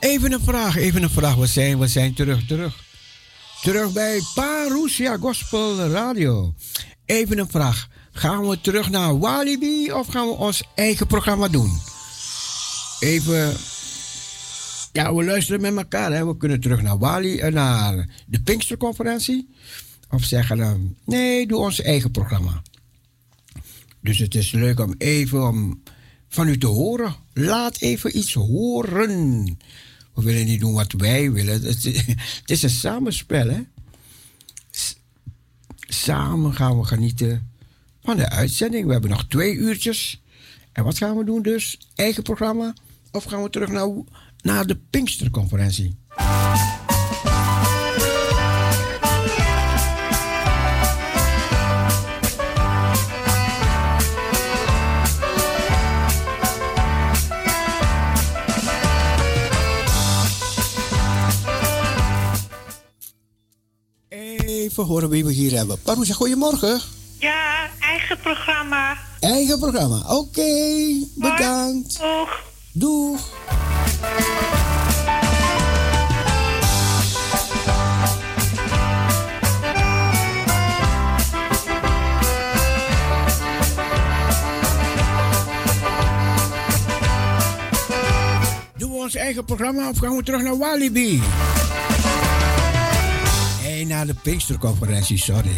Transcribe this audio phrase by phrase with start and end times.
[0.00, 1.34] Even een vraag, even een vraag.
[1.34, 2.84] We zijn, we zijn terug, terug.
[3.62, 6.54] Terug bij Parousia Gospel Radio.
[7.04, 7.88] Even een vraag.
[8.12, 11.80] Gaan we terug naar Walibi of gaan we ons eigen programma doen?
[13.00, 13.56] Even.
[14.92, 16.12] Ja, we luisteren met elkaar.
[16.12, 16.26] Hè.
[16.26, 19.48] We kunnen terug naar Wali, eh, naar de Pinksterconferentie.
[20.10, 22.62] Of zeggen dan, nee, doe ons eigen programma.
[24.00, 25.82] Dus het is leuk om even om
[26.28, 27.14] van u te horen.
[27.32, 29.58] Laat even iets horen.
[30.14, 31.62] We willen niet doen wat wij willen.
[31.62, 31.84] Het,
[32.46, 33.60] is een samenspel, hè?
[35.80, 37.50] Samen gaan we genieten
[38.02, 38.86] van de uitzending.
[38.86, 40.22] We hebben nog twee uurtjes.
[40.72, 41.78] En wat gaan we doen dus?
[41.94, 42.74] Eigen programma?
[43.10, 43.88] Of gaan we terug naar,
[44.42, 45.96] naar de Pinksterconferentie?
[64.72, 65.78] Even horen wie we hier hebben.
[65.82, 66.80] Parousia, goedemorgen.
[67.18, 68.96] Ja, eigen programma.
[69.20, 70.42] Eigen programma, oké.
[71.14, 71.98] bedankt.
[71.98, 72.40] Doeg.
[72.72, 73.20] Doeg.
[88.76, 91.22] Doen we ons eigen programma of gaan we terug naar Walibi?
[93.82, 95.50] Nee, naar de Pinksterconferentie, sorry.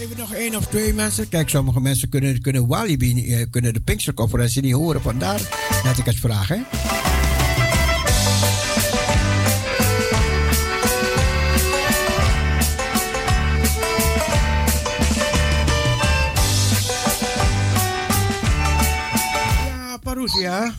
[0.00, 1.28] Even nog één of twee mensen.
[1.28, 5.02] Kijk, sommige mensen kunnen, kunnen Walibi, eh, kunnen de Pinksterconferentie niet horen.
[5.02, 5.40] Vandaar
[5.84, 6.58] dat ik het vraag, hè.
[20.40, 20.74] Ja, Parousia.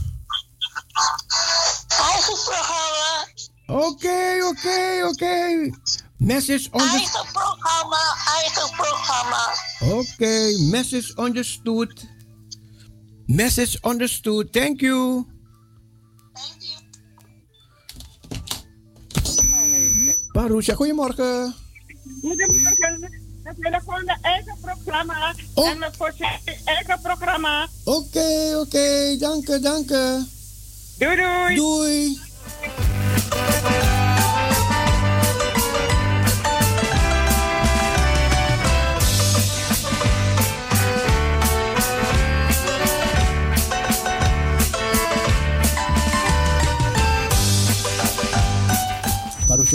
[2.11, 3.25] Eigen programma.
[3.67, 5.69] Oké, oké, oké.
[6.17, 6.97] Message on the...
[6.97, 8.15] Eigen programma.
[8.41, 9.53] Eigen programma.
[9.79, 12.05] Oké, message understood.
[13.25, 14.51] Message understood.
[14.51, 15.25] Thank you.
[20.31, 21.55] Parousia, goedemorgen.
[22.21, 23.20] Goedemorgen.
[23.55, 25.35] We willen gewoon de eigen programma.
[25.53, 25.69] Oh.
[25.69, 27.67] En voor zijn eigen programma.
[27.83, 30.25] Oké, oké, dank je, dank je.
[30.97, 31.55] Doei doei.
[31.55, 32.19] Doei.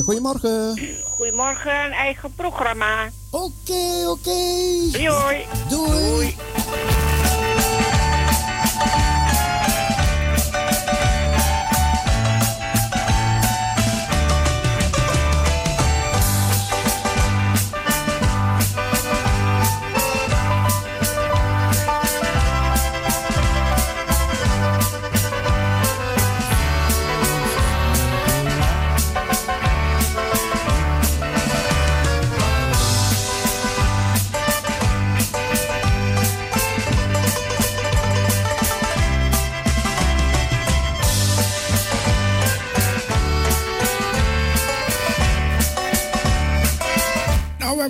[0.04, 0.74] Goedemorgen.
[1.26, 3.10] Goedemorgen, eigen programma.
[3.30, 4.38] Oké, oké.
[4.92, 5.46] Doei.
[5.68, 6.36] Doei.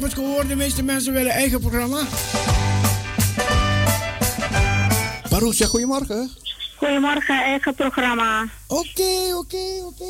[0.07, 0.49] Het gehoord.
[0.49, 2.01] De meeste mensen willen eigen programma.
[5.29, 6.31] Parousia, goedemorgen.
[6.77, 8.45] Goedemorgen, eigen programma.
[8.67, 10.05] Oké, oké, oké.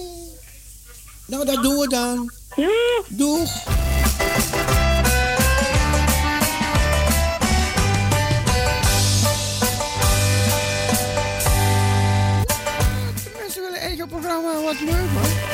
[1.26, 2.32] Nou, dat doen we dan.
[2.56, 2.69] Doei.
[3.08, 3.64] Doeg.
[13.40, 15.45] Mensen willen eigen programma, wat leuk man.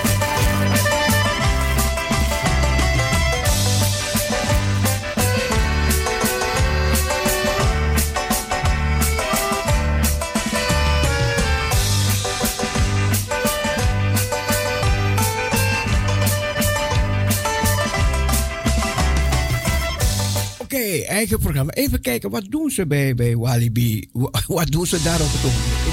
[20.73, 21.73] Oké, eigen programma.
[21.73, 24.09] Even kijken, wat doen ze bij, bij Walibi?
[24.13, 25.93] Wa- Wat doen ze daar op het ogenblik?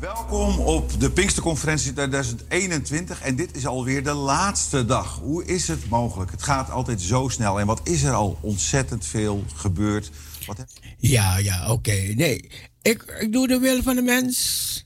[0.00, 3.20] Welkom op de Pinksterconferentie 2021.
[3.22, 5.18] En dit is alweer de laatste dag.
[5.22, 6.30] Hoe is het mogelijk?
[6.30, 7.60] Het gaat altijd zo snel.
[7.60, 10.10] En wat is er al ontzettend veel gebeurd?
[10.46, 10.64] Wat
[10.98, 12.12] Ja, ja, oké.
[12.16, 12.50] Nee,
[12.82, 14.84] ik, ik doe de wil van de mens.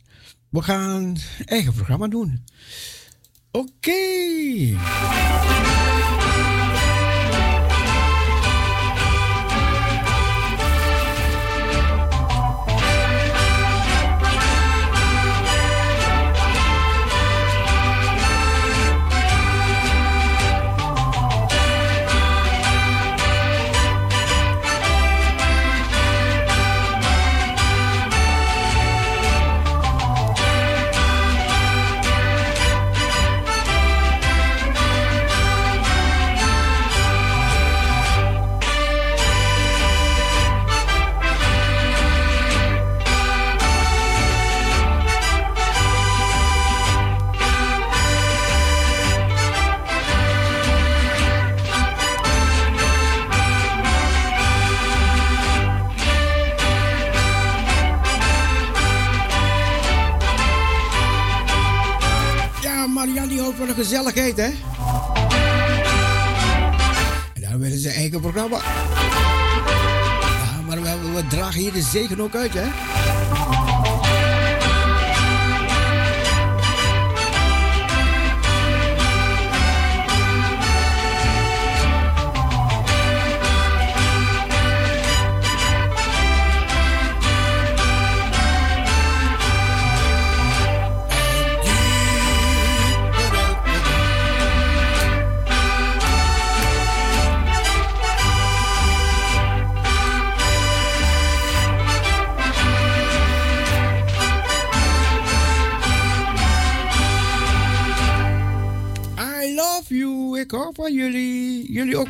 [0.51, 2.45] We gaan eigen programma doen.
[3.51, 3.93] Oké.
[71.97, 72.96] Zegen ook uit, hè?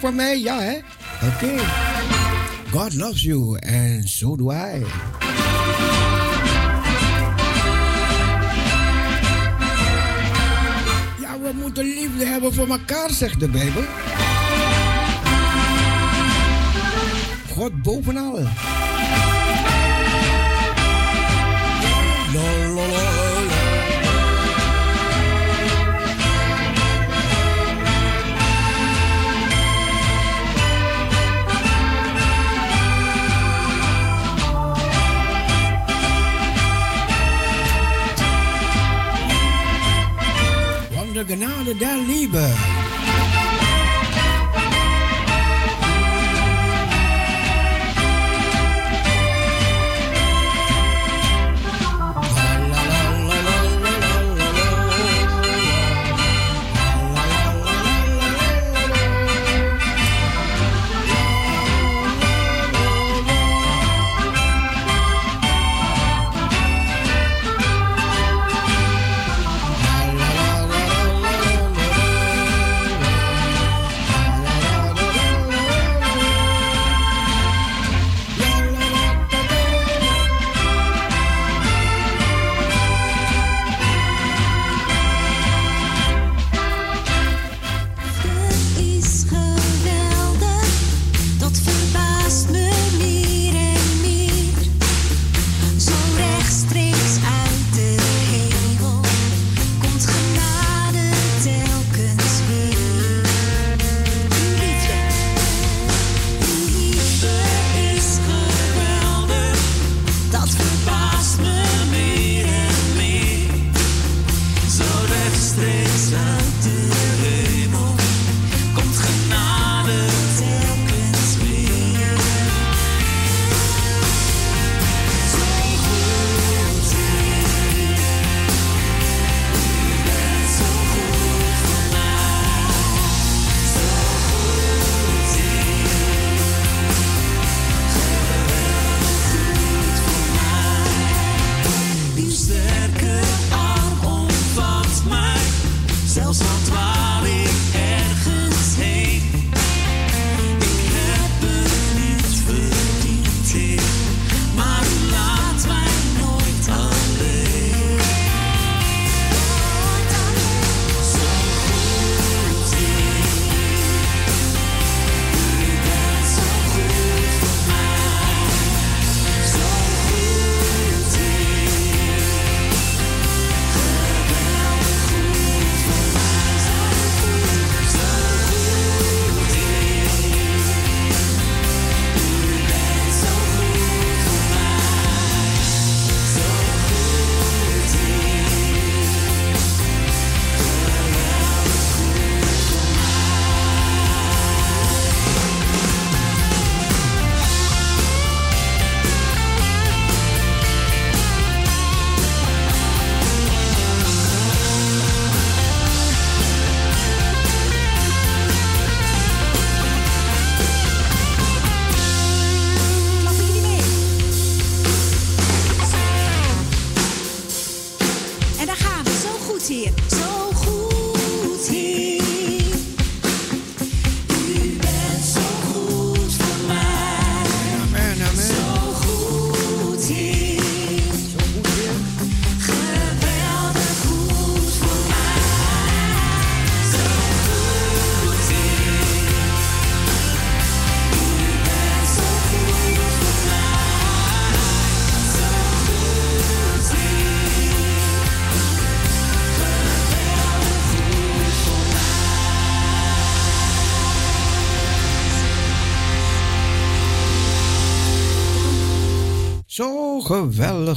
[0.07, 0.77] Van mij, ja hè?
[1.27, 1.63] Oké.
[2.71, 4.85] God loves you and so do I.
[11.21, 13.83] Ja, we moeten liefde hebben voor elkaar, zegt de Bijbel.
[17.55, 18.39] God bovenal.
[22.33, 23.26] La,
[41.17, 42.76] der Gnade der Liebe.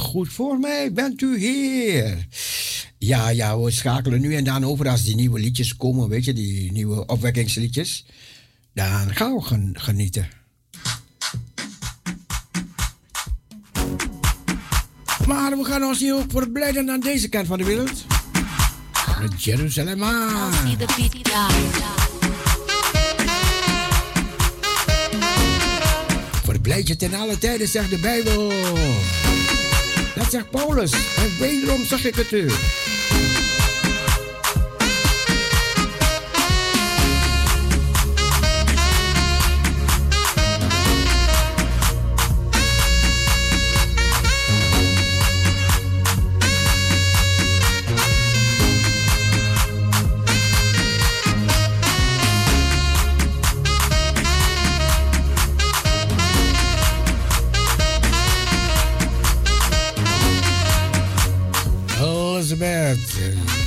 [0.00, 2.26] Goed voor mij bent u hier.
[2.98, 6.32] Ja, ja, we schakelen nu en dan over als die nieuwe liedjes komen, weet je,
[6.32, 8.04] die nieuwe opwekkingsliedjes.
[8.74, 10.28] Dan gaan we gen- genieten.
[15.26, 18.04] Maar we gaan ons hier ook verblijden aan deze kant van de wereld.
[19.20, 20.52] Met Jeruzalem aan.
[26.44, 28.52] Verblijd je ten alle tijden, zegt de Bijbel.
[30.30, 30.92] Zegt Paulus.
[30.92, 32.48] En wederom zag ik het u.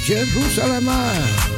[0.03, 1.52] Jeruzalem.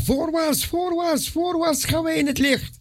[0.00, 2.75] Voorwaarts, voorwaarts, voorwaarts gaan we in het licht.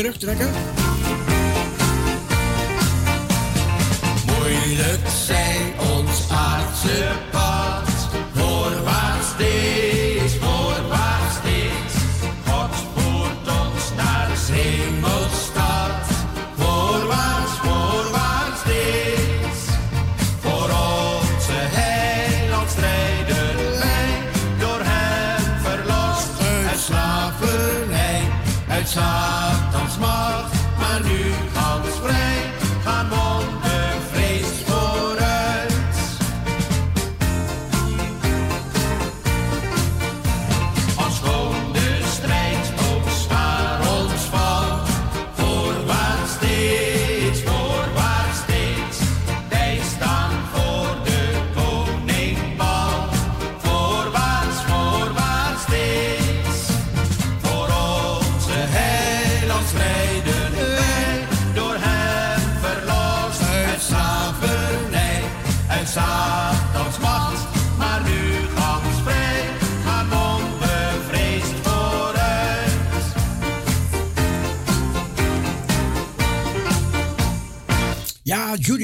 [0.00, 0.50] terugtrekken.
[4.26, 5.19] Moeilijk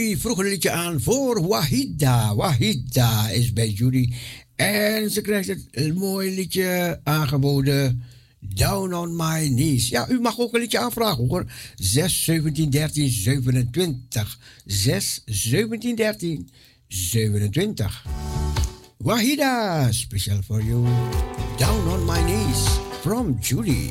[0.06, 2.34] Judy vroeg een liedje aan voor Wahida.
[2.34, 4.12] Wahida is bij Judy.
[4.56, 8.02] En ze krijgt het mooie liedje aangeboden.
[8.40, 9.88] Down on my knees.
[9.88, 11.44] Ja, u mag ook een liedje aanvragen hoor.
[11.74, 14.38] 6, 17, 13, 27.
[14.64, 16.48] 6, 17, 13,
[16.88, 18.04] 27.
[18.96, 20.86] Wahida, speciaal voor jou.
[21.56, 22.64] Down on my knees
[23.00, 23.88] from Judy.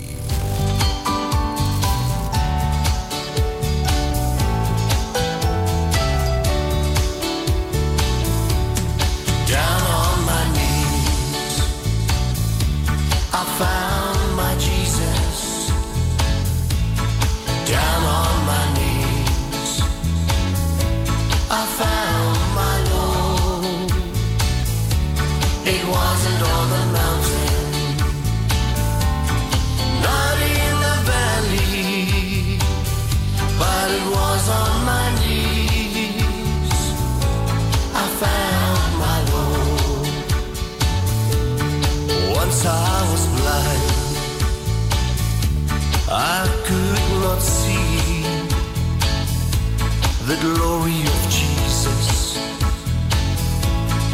[50.27, 52.39] the glory of Jesus,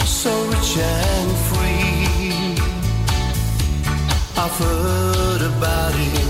[0.05, 2.55] so rich and free.
[4.35, 6.20] I've heard about it.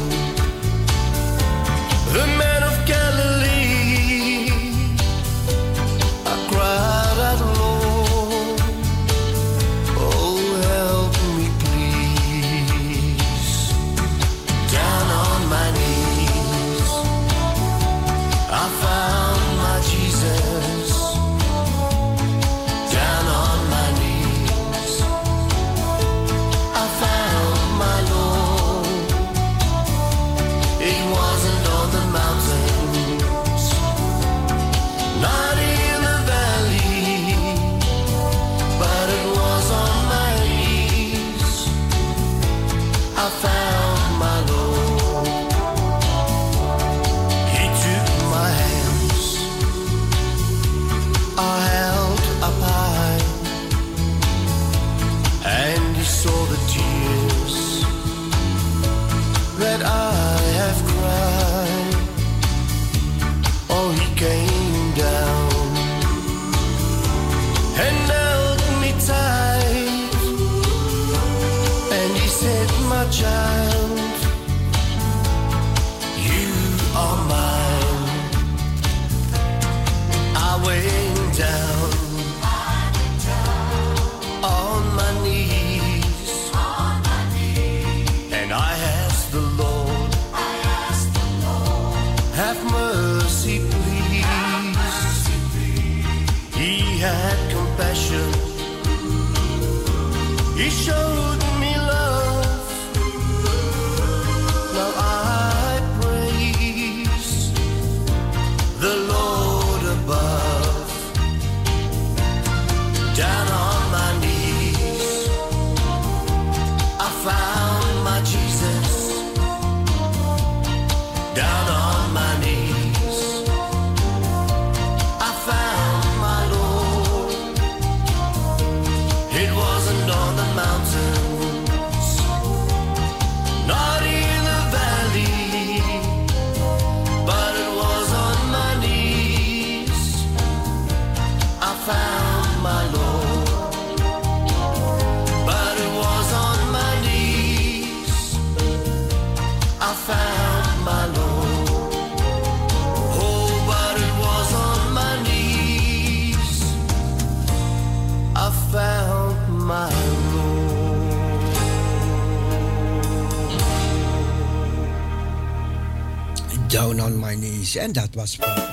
[167.76, 168.70] En dat was van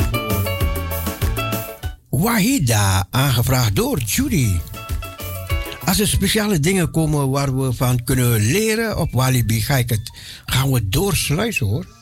[2.09, 4.57] Wahida, aangevraagd door Judy.
[5.85, 10.11] Als er speciale dingen komen waar we van kunnen leren op Walibi, ga ik het,
[10.47, 11.97] gaan we doorsluizen hoor.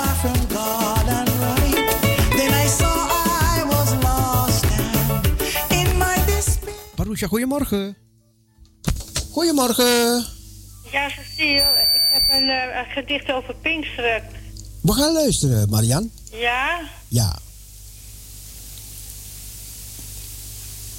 [0.00, 1.88] far from God and right.
[2.38, 2.96] Then I saw
[3.56, 6.74] I was lost and in my despair.
[6.94, 7.96] Parousia, goedemorgen.
[9.32, 10.24] Goedemorgen.
[10.90, 14.22] Ja, Cecile, heb een, eh, een gedicht over Pinksteren.
[14.82, 16.10] We gaan luisteren, Marian.
[16.32, 16.80] Ja?
[17.08, 17.38] Ja.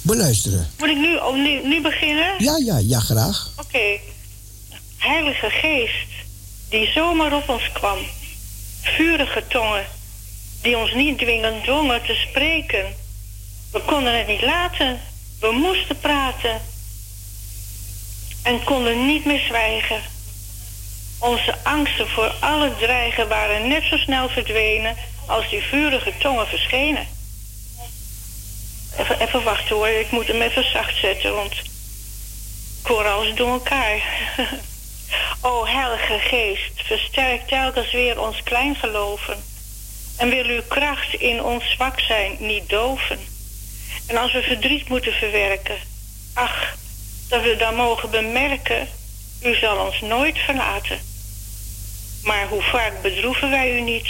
[0.02, 0.68] We luisteren.
[0.78, 2.34] Moet ik nu, oh, nu, nu beginnen?
[2.38, 3.52] Ja, ja, ja, graag.
[3.58, 3.98] Oké.
[4.98, 6.08] Heilige Geest,
[6.68, 7.98] die zomaar op ons kwam.
[8.80, 9.86] Vurige tongen,
[10.62, 12.84] die ons niet dwingen dwongen te spreken.
[13.72, 15.00] We konden het niet laten,
[15.40, 16.60] we moesten praten.
[18.42, 20.11] En konden niet meer zwijgen.
[21.22, 27.06] Onze angsten voor alle dreigen waren net zo snel verdwenen als die vurige tongen verschenen.
[28.98, 31.52] Even, even wachten hoor, ik moet hem even zacht zetten, want
[32.88, 34.02] alles door elkaar.
[35.40, 39.44] o heilige geest, versterk telkens weer ons klein geloven.
[40.16, 43.18] En wil uw kracht in ons zwak zijn niet doven.
[44.06, 45.76] En als we verdriet moeten verwerken,
[46.34, 46.74] ach,
[47.28, 48.88] dat we dan mogen bemerken,
[49.42, 51.11] u zal ons nooit verlaten.
[52.24, 54.08] Maar hoe vaak bedroeven wij u niet,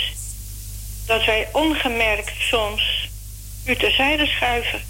[1.07, 3.09] dat wij ongemerkt soms
[3.65, 4.83] u terzijde schuiven.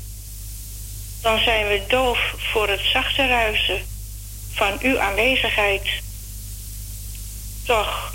[1.22, 3.82] Dan zijn we doof voor het zachte ruisen
[4.52, 5.88] van uw aanwezigheid.
[7.66, 8.14] Toch,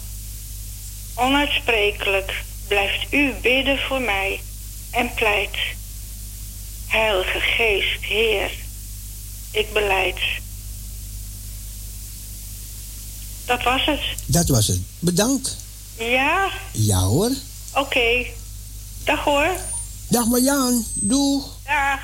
[1.16, 4.40] onuitsprekelijk blijft u bidden voor mij
[4.92, 5.58] en pleit.
[6.88, 8.52] Heilige Geest, Heer,
[9.52, 10.20] ik beleid.
[13.48, 14.00] Dat was het.
[14.26, 14.80] Dat was het.
[15.00, 15.56] Bedankt.
[15.98, 16.50] Ja?
[16.72, 17.32] Ja hoor.
[17.74, 18.26] Oké.
[19.04, 19.50] Dag hoor.
[20.08, 20.86] Dag Marjaan.
[20.94, 21.46] Doeg.
[21.66, 22.00] Dag.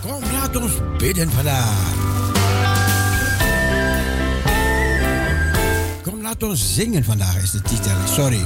[0.00, 1.94] Kom, laat ons bidden vandaag.
[6.02, 7.96] Kom, laat ons zingen vandaag is de titel.
[8.06, 8.44] Sorry.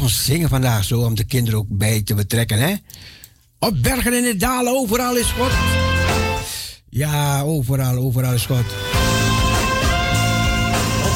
[0.00, 2.74] Ons zingen vandaag zo om de kinderen ook bij te betrekken, hè?
[3.58, 5.50] Op bergen en in dalen, overal is God.
[6.88, 8.64] Ja, overal, overal is God.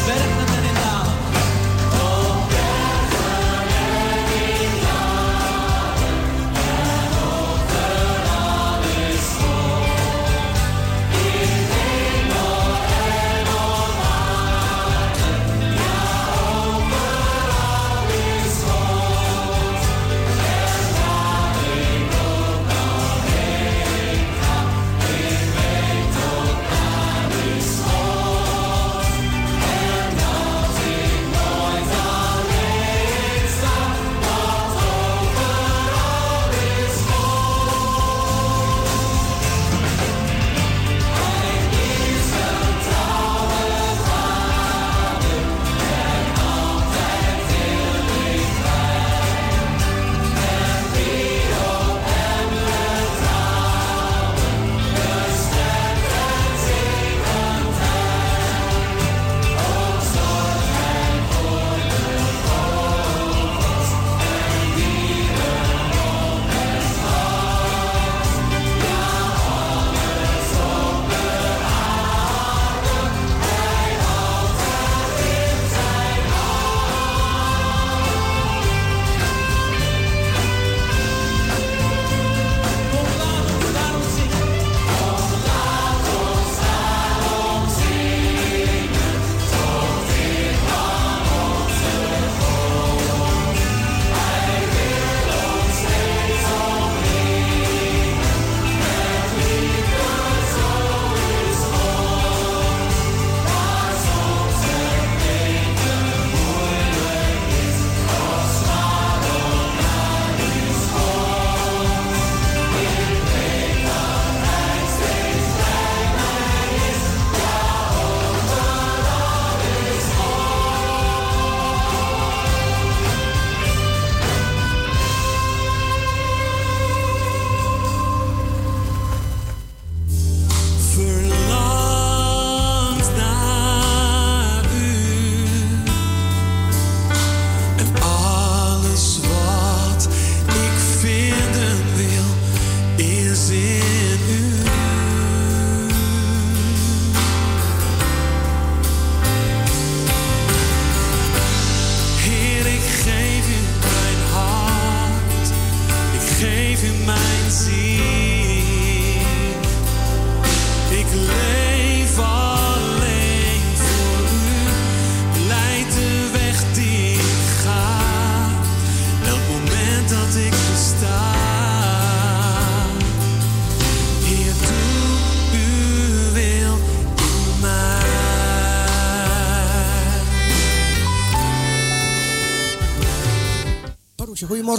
[0.07, 0.46] Is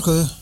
[0.04, 0.36] goedemorgen.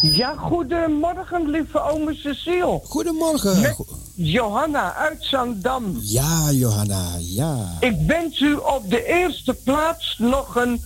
[0.00, 2.80] Ja, goedemorgen, lieve ome Cecile.
[2.84, 3.60] Goedemorgen.
[3.60, 3.76] Met
[4.14, 5.98] Johanna uit Zandam.
[6.00, 7.76] Ja, Johanna, ja.
[7.80, 10.84] Ik wens u op de eerste plaats nog een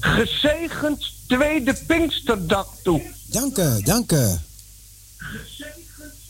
[0.00, 3.02] gezegend tweede Pinksterdag toe.
[3.26, 4.36] Dank u, dank u.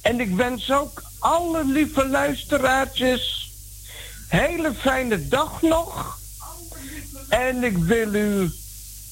[0.03, 3.51] En ik wens ook alle lieve luisteraartjes
[4.29, 6.19] hele fijne dag nog.
[7.29, 8.51] En ik wil u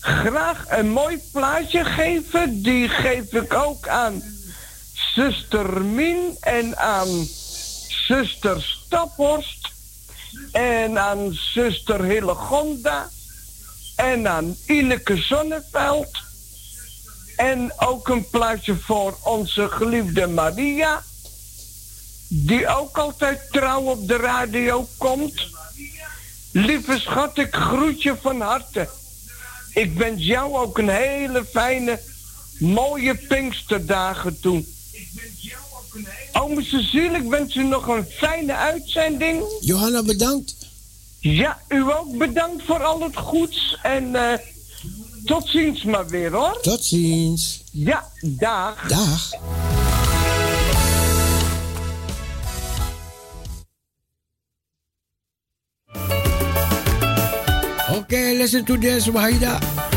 [0.07, 2.63] graag een mooi plaatje geven.
[2.63, 4.23] Die geef ik ook aan
[5.15, 7.27] zuster Mien en aan
[8.07, 9.69] zuster Staphorst.
[10.53, 13.09] En aan zuster Hillegonda.
[13.97, 16.11] En aan Ineke Zonneveld.
[17.37, 21.03] En ook een plaatje voor onze geliefde Maria.
[22.29, 25.49] Die ook altijd trouw op de radio komt.
[26.53, 28.89] Lieve schat, ik groet je van harte.
[29.77, 32.01] Ik wens jou ook een hele fijne,
[32.59, 34.65] mooie Pinksterdagen toe.
[36.33, 39.43] Ome Cecile, ik wens u nog een fijne uitzending.
[39.61, 40.57] Johanna, bedankt.
[41.19, 43.79] Ja, u ook bedankt voor al het goeds.
[43.83, 44.39] En eh,
[45.25, 46.61] tot ziens maar weer hoor.
[46.61, 47.63] Tot ziens.
[47.71, 48.89] Ja, dag.
[48.89, 49.31] Dag.
[58.47, 59.96] Okay, listen to this,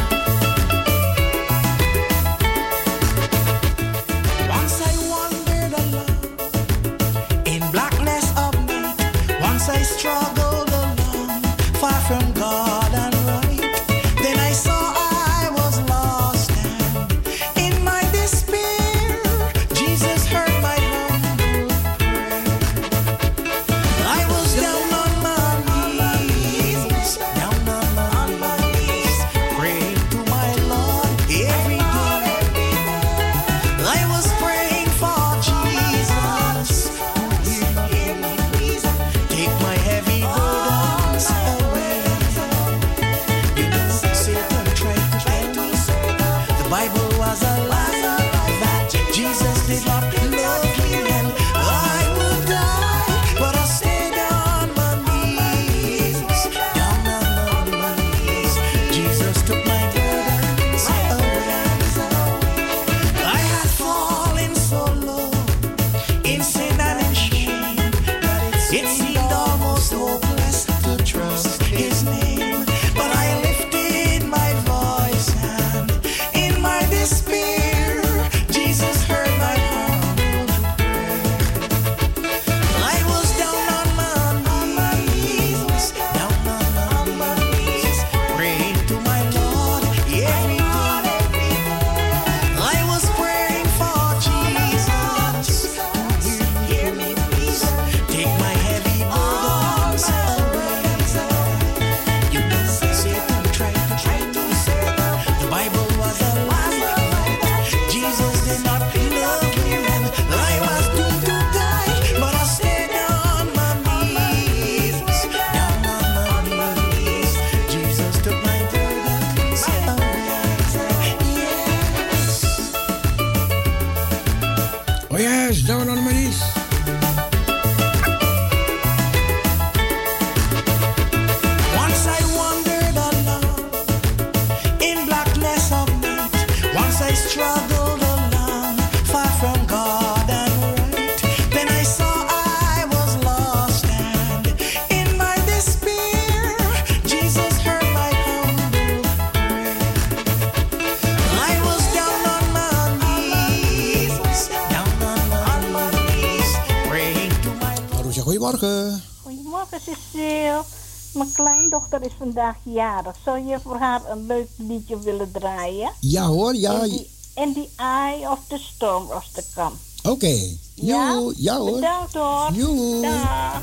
[162.39, 163.15] vandaag jarig.
[163.23, 165.91] Zou je voor haar een leuk liedje willen draaien?
[165.99, 166.83] Ja hoor, ja.
[166.83, 167.05] In, the,
[167.41, 169.75] in the Eye of the Storm was te come.
[170.03, 170.57] Oké.
[170.75, 171.11] Ja?
[171.11, 171.71] Jo, ja hoor.
[171.71, 172.51] Bedankt hoor.
[172.53, 173.01] Joe.
[173.01, 173.61] Dag.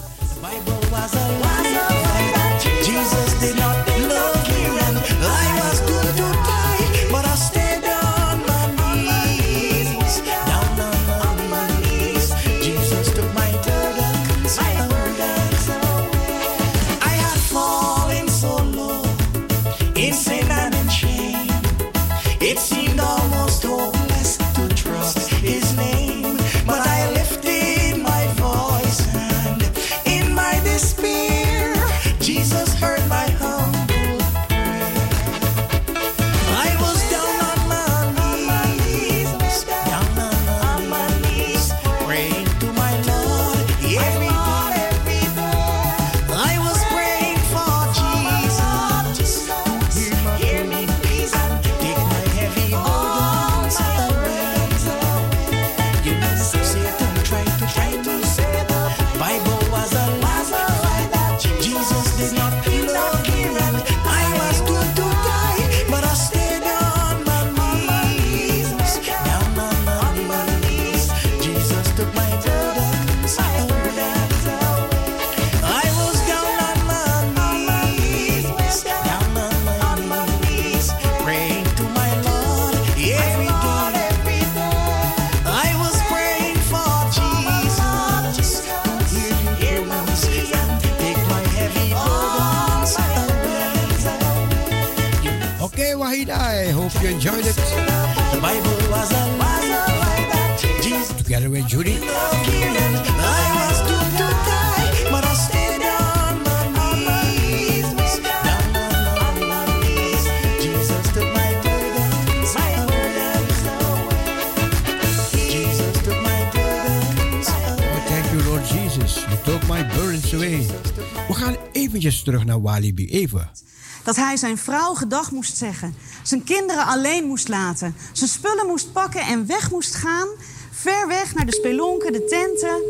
[124.04, 125.94] Dat hij zijn vrouw gedag moest zeggen.
[126.22, 127.94] Zijn kinderen alleen moest laten.
[128.12, 130.28] Zijn spullen moest pakken en weg moest gaan.
[130.70, 132.82] Ver weg naar de spelonken, de tenten.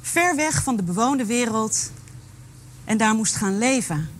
[0.00, 1.90] Ver weg van de bewoonde wereld.
[2.84, 4.10] En daar moest gaan leven.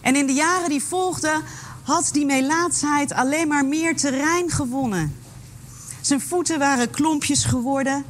[0.00, 1.42] En in de jaren die volgden
[1.82, 5.16] had die melaatsheid alleen maar meer terrein gewonnen.
[6.00, 8.04] Zijn voeten waren klompjes geworden.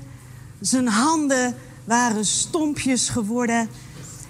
[0.61, 3.69] Zijn handen waren stompjes geworden.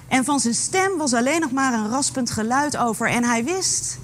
[0.09, 3.09] En van zijn stem was alleen nog maar een raspend geluid over.
[3.09, 3.99] En hij wist.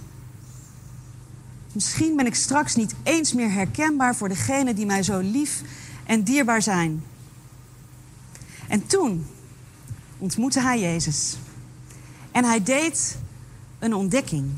[1.72, 5.62] Misschien ben ik straks niet eens meer herkenbaar voor degenen die mij zo lief
[6.06, 7.04] en dierbaar zijn.
[8.68, 9.26] En toen
[10.18, 11.36] ontmoette hij Jezus.
[12.32, 13.16] En hij deed
[13.78, 14.50] een ontdekking.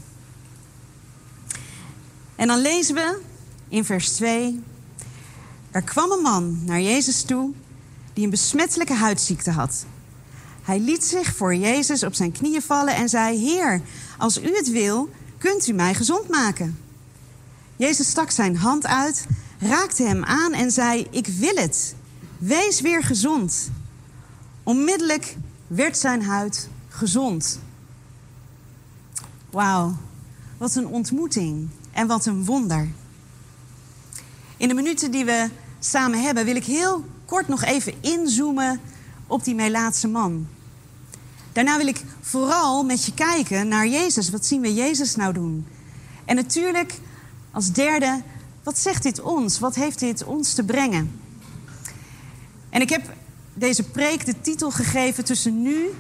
[2.37, 3.21] En dan lezen we
[3.69, 4.63] in vers 2.
[5.71, 7.53] Er kwam een man naar Jezus toe
[8.13, 9.87] die een besmettelijke huidziekte had.
[10.67, 13.81] Hij liet zich voor Jezus op zijn knieën vallen en zei: Heer,
[14.19, 16.79] als u het wil, kunt u mij gezond maken.
[17.77, 19.27] Jezus stak zijn hand uit,
[19.59, 21.95] raakte hem aan en zei: Ik wil het.
[22.39, 23.71] Wees weer gezond.
[24.63, 25.37] Onmiddellijk
[25.67, 27.61] werd zijn huid gezond.
[29.51, 29.97] Wauw,
[30.59, 32.89] wat een ontmoeting en wat een wonder.
[34.57, 35.49] In de minuten die we
[35.79, 38.81] samen hebben, wil ik heel kort nog even inzoomen
[39.27, 40.47] op die Melaatse man.
[41.57, 44.31] Daarna wil ik vooral met je kijken naar Jezus.
[44.31, 45.67] Wat zien we Jezus nou doen?
[46.25, 46.95] En natuurlijk
[47.51, 48.23] als derde,
[48.63, 49.59] wat zegt dit ons?
[49.59, 51.21] Wat heeft dit ons te brengen?
[52.71, 53.13] En ik heb
[53.55, 55.91] deze preek de titel gegeven tussen nu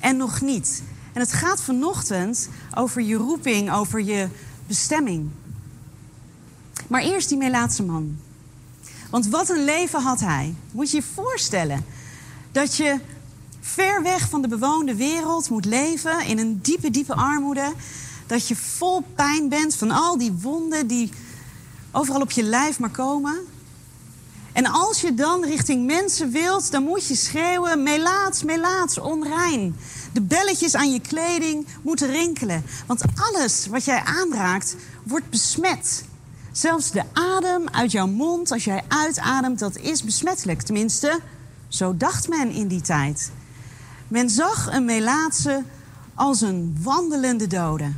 [0.00, 0.82] en nog niet.
[1.12, 4.28] En het gaat vanochtend over je roeping, over je
[4.66, 5.30] bestemming.
[6.88, 8.18] Maar eerst die Melaatse man.
[9.10, 10.54] Want wat een leven had hij.
[10.70, 11.84] Moet je je voorstellen
[12.52, 13.00] dat je
[13.72, 17.72] ver weg van de bewoonde wereld moet leven in een diepe, diepe armoede.
[18.26, 21.10] Dat je vol pijn bent van al die wonden die
[21.92, 23.34] overal op je lijf maar komen.
[24.52, 29.76] En als je dan richting mensen wilt, dan moet je schreeuwen: melaats, melaats, onrein.
[30.12, 32.64] De belletjes aan je kleding moeten rinkelen.
[32.86, 36.04] Want alles wat jij aanraakt, wordt besmet.
[36.52, 40.62] Zelfs de adem uit jouw mond, als jij uitademt, dat is besmettelijk.
[40.62, 41.20] Tenminste,
[41.68, 43.30] zo dacht men in die tijd.
[44.08, 45.62] Men zag een melaatse
[46.14, 47.92] als een wandelende dode.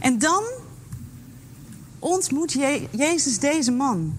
[0.00, 0.42] En dan
[1.98, 4.18] ontmoet Je- Jezus deze man.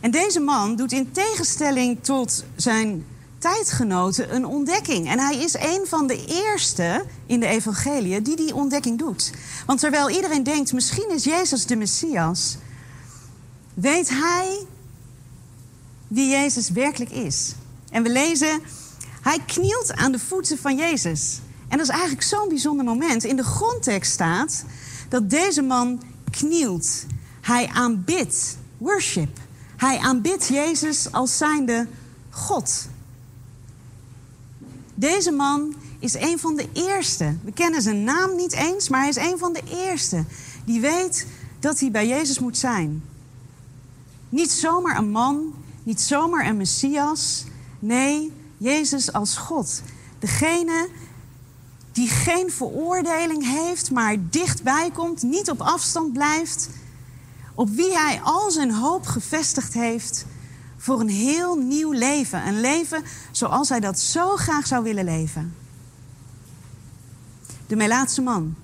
[0.00, 3.06] En deze man doet in tegenstelling tot zijn
[3.38, 5.08] tijdgenoten een ontdekking.
[5.08, 9.32] En hij is een van de eerste in de evangelie die die ontdekking doet.
[9.66, 12.56] Want terwijl iedereen denkt, misschien is Jezus de Messias...
[13.74, 14.66] weet hij
[16.08, 17.54] wie Jezus werkelijk is.
[17.94, 18.60] En we lezen,
[19.22, 21.40] hij knielt aan de voeten van Jezus.
[21.68, 23.24] En dat is eigenlijk zo'n bijzonder moment.
[23.24, 24.64] In de grondtekst staat
[25.08, 27.04] dat deze man knielt.
[27.40, 29.38] Hij aanbidt, worship.
[29.76, 31.86] Hij aanbidt Jezus als zijnde
[32.30, 32.88] God.
[34.94, 37.36] Deze man is een van de eerste.
[37.44, 40.24] We kennen zijn naam niet eens, maar hij is een van de eerste
[40.64, 41.26] die weet
[41.60, 43.02] dat hij bij Jezus moet zijn.
[44.28, 47.44] Niet zomaar een man, niet zomaar een messias.
[47.84, 49.82] Nee, Jezus als God.
[50.18, 50.88] Degene
[51.92, 56.68] die geen veroordeling heeft, maar dichtbij komt, niet op afstand blijft,
[57.54, 60.26] op wie hij al zijn hoop gevestigd heeft
[60.76, 62.46] voor een heel nieuw leven.
[62.46, 65.54] Een leven zoals hij dat zo graag zou willen leven.
[67.66, 68.54] De Melaatse man.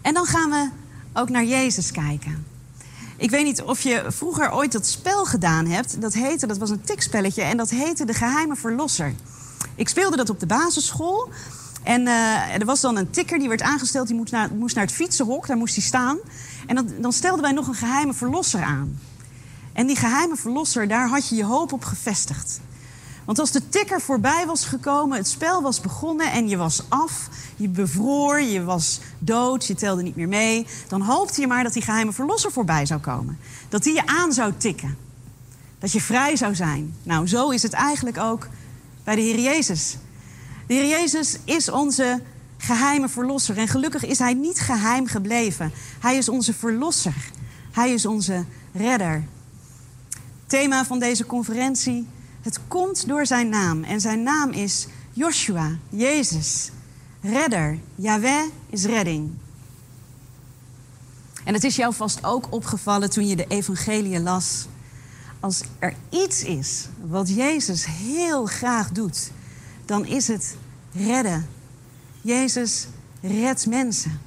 [0.00, 0.70] En dan gaan we
[1.12, 2.49] ook naar Jezus kijken.
[3.20, 6.00] Ik weet niet of je vroeger ooit dat spel gedaan hebt.
[6.00, 9.14] Dat heette, dat was een tikspelletje en dat heette De Geheime Verlosser.
[9.74, 11.28] Ik speelde dat op de basisschool.
[11.82, 14.84] En eh, er was dan een tikker die werd aangesteld, die moest naar, moest naar
[14.84, 16.18] het fietsenhok, daar moest hij staan.
[16.66, 18.98] En dan, dan stelden wij nog een geheime verlosser aan.
[19.72, 22.60] En die geheime verlosser, daar had je je hoop op gevestigd.
[23.30, 27.28] Want als de tikker voorbij was gekomen, het spel was begonnen en je was af,
[27.56, 31.72] je bevroor, je was dood, je telde niet meer mee, dan hoopte je maar dat
[31.72, 33.38] die geheime verlosser voorbij zou komen.
[33.68, 34.96] Dat die je aan zou tikken.
[35.78, 36.94] Dat je vrij zou zijn.
[37.02, 38.48] Nou, zo is het eigenlijk ook
[39.04, 39.96] bij de Heer Jezus.
[40.66, 42.22] De Heer Jezus is onze
[42.58, 43.58] geheime verlosser.
[43.58, 45.72] En gelukkig is hij niet geheim gebleven.
[46.00, 47.30] Hij is onze verlosser.
[47.72, 49.24] Hij is onze redder.
[50.46, 52.06] Thema van deze conferentie:
[52.40, 53.84] het komt door zijn naam.
[53.84, 56.70] En zijn naam is Joshua, Jezus.
[57.20, 57.78] Redder.
[57.94, 59.30] Yahweh is redding.
[61.44, 64.66] En het is jou vast ook opgevallen toen je de evangelie las.
[65.40, 69.30] Als er iets is wat Jezus heel graag doet,
[69.84, 70.56] dan is het
[70.92, 71.48] redden.
[72.20, 72.86] Jezus
[73.20, 74.20] redt mensen.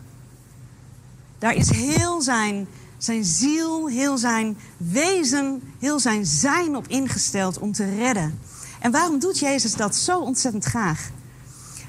[1.39, 2.67] Daar is heel zijn,
[3.03, 8.39] zijn ziel, heel zijn wezen, heel zijn zijn op ingesteld om te redden.
[8.79, 11.09] En waarom doet Jezus dat zo ontzettend graag?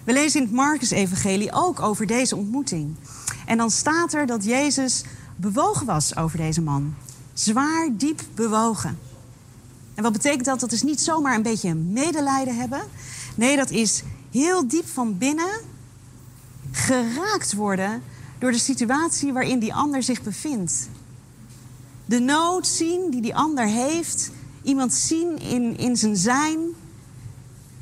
[0.04, 2.94] We lezen in het Marcus-evangelie ook over deze ontmoeting.
[3.46, 5.04] En dan staat er dat Jezus
[5.36, 6.94] bewogen was over deze man.
[7.32, 8.98] Zwaar, diep bewogen.
[9.94, 10.60] En wat betekent dat?
[10.60, 12.82] Dat is niet zomaar een beetje medelijden hebben.
[13.34, 15.60] Nee, dat is heel diep van binnen
[16.70, 18.02] geraakt worden
[18.38, 20.88] door de situatie waarin die ander zich bevindt.
[22.06, 24.30] De nood zien die die ander heeft.
[24.62, 26.58] Iemand zien in, in zijn zijn.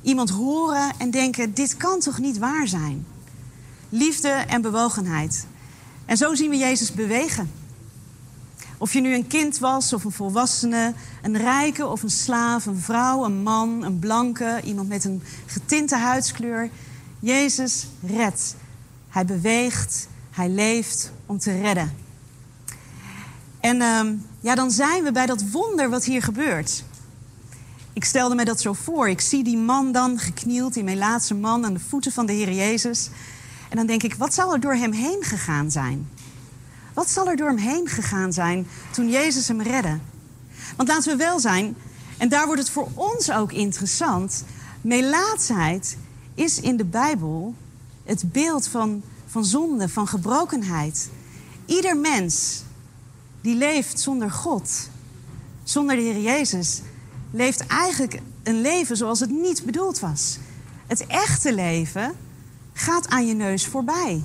[0.03, 3.07] Iemand horen en denken: dit kan toch niet waar zijn?
[3.89, 5.47] Liefde en bewogenheid.
[6.05, 7.51] En zo zien we Jezus bewegen.
[8.79, 12.81] Of je nu een kind was of een volwassene, een rijke of een slaaf, een
[12.81, 16.70] vrouw, een man, een blanke, iemand met een getinte huidskleur.
[17.20, 18.55] Jezus redt.
[19.09, 21.93] Hij beweegt, hij leeft om te redden.
[23.63, 26.85] En ehm, ja, dan zijn we bij dat wonder wat hier gebeurt.
[27.93, 29.09] Ik stelde me dat zo voor.
[29.09, 32.53] Ik zie die man dan geknield, die laatste man, aan de voeten van de Heer
[32.53, 33.11] Jezus.
[33.69, 36.09] En dan denk ik, wat zal er door hem heen gegaan zijn?
[36.95, 39.99] Wat zal er door hem heen gegaan zijn toen Jezus hem redde?
[40.77, 41.77] Want laten we wel zijn,
[42.19, 44.45] en daar wordt het voor ons ook interessant.
[44.81, 45.97] Melaatsheid
[46.35, 47.55] is in de Bijbel
[48.05, 51.11] het beeld van, van zonde, van gebrokenheid.
[51.67, 52.62] Ieder mens
[53.43, 54.70] die leeft zonder God,
[55.62, 56.80] zonder de Heer Jezus,
[57.30, 60.38] leeft eigenlijk een leven zoals het niet bedoeld was.
[60.86, 62.14] Het echte leven
[62.72, 64.22] gaat aan je neus voorbij.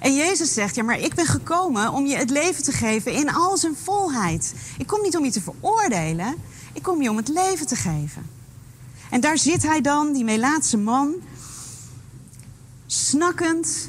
[0.00, 3.32] En Jezus zegt, ja, maar ik ben gekomen om je het leven te geven in
[3.32, 4.54] al zijn volheid.
[4.78, 6.34] Ik kom niet om je te veroordelen,
[6.72, 8.26] ik kom je om het leven te geven.
[9.10, 11.14] En daar zit hij dan, die Melaatse man,
[12.86, 13.88] snakkend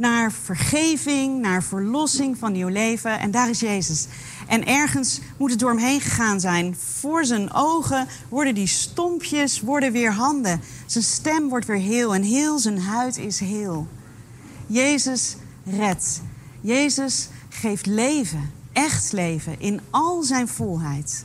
[0.00, 3.18] naar vergeving, naar verlossing van nieuw leven.
[3.18, 4.06] En daar is Jezus.
[4.48, 6.76] En ergens moet het door hem heen gegaan zijn.
[6.76, 10.60] Voor zijn ogen worden die stompjes worden weer handen.
[10.86, 13.88] Zijn stem wordt weer heel en heel zijn huid is heel.
[14.66, 16.20] Jezus redt.
[16.60, 21.24] Jezus geeft leven, echt leven, in al zijn volheid.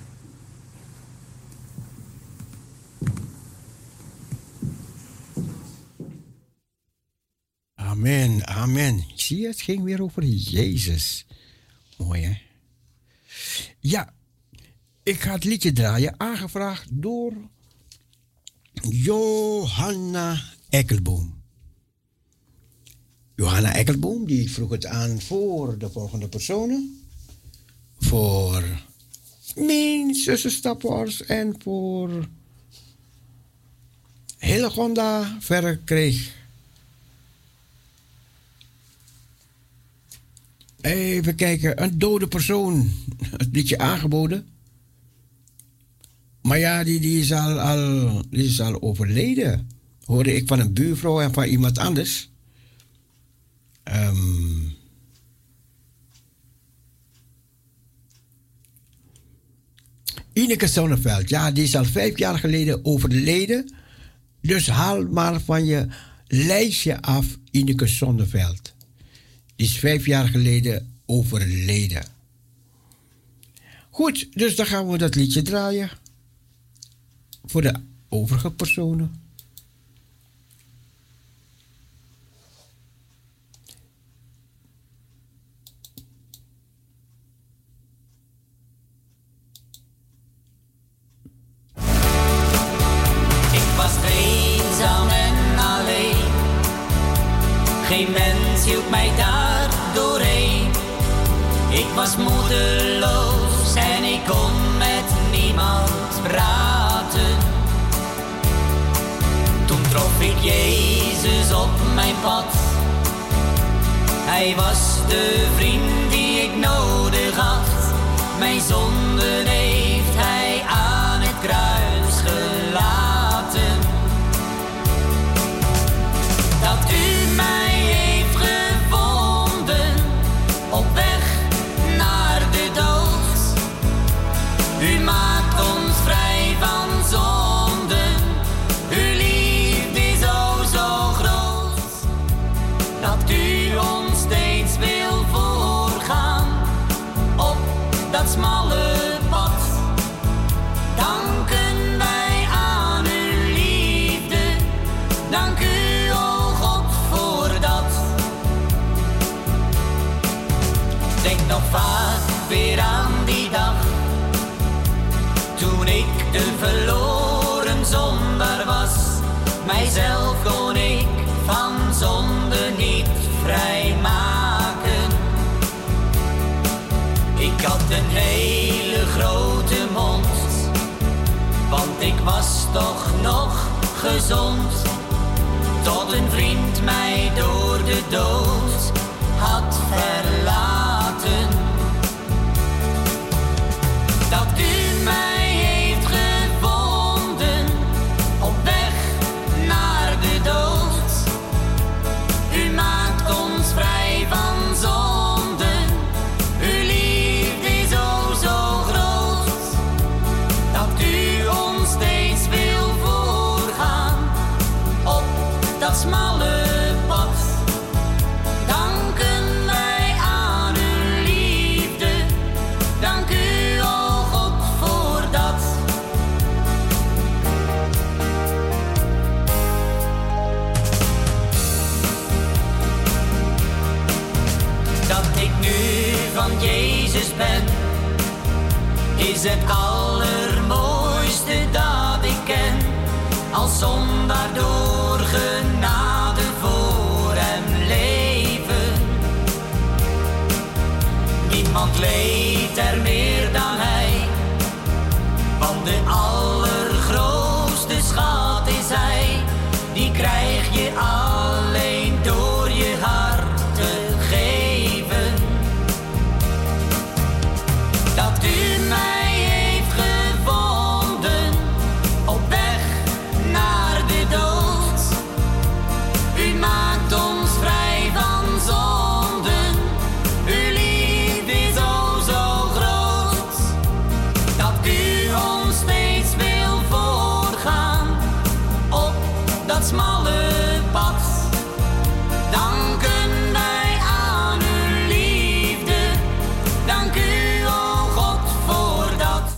[7.95, 9.03] Amen, amen.
[9.15, 11.25] Zie je, het ging weer over Jezus.
[11.97, 12.37] Mooi hè?
[13.79, 14.13] Ja,
[15.03, 17.33] ik ga het liedje draaien, aangevraagd door
[18.89, 21.41] Johanna Ekkelboom.
[23.35, 27.01] Johanna Ekkelboom die vroeg het aan voor de volgende personen.
[27.99, 28.63] Voor
[29.55, 32.27] mijn zussenstappers en voor
[34.37, 35.81] Hillegonda verder.
[40.85, 42.91] Even kijken, een dode persoon.
[43.37, 44.47] Het liedje aangeboden.
[46.41, 49.69] Maar ja, die, die, is al, al, die is al overleden.
[50.03, 52.29] Hoorde ik van een buurvrouw en van iemand anders.
[53.83, 54.75] Um,
[60.33, 63.73] Ineke Sonneveld, ja, die is al vijf jaar geleden overleden.
[64.41, 65.87] Dus haal maar van je
[66.27, 68.74] lijstje af Ineke Sonneveld.
[69.55, 72.03] Die is vijf jaar geleden overleden.
[73.89, 75.89] Goed, dus dan gaan we dat liedje draaien.
[77.45, 77.73] Voor de
[78.09, 79.24] overige personen.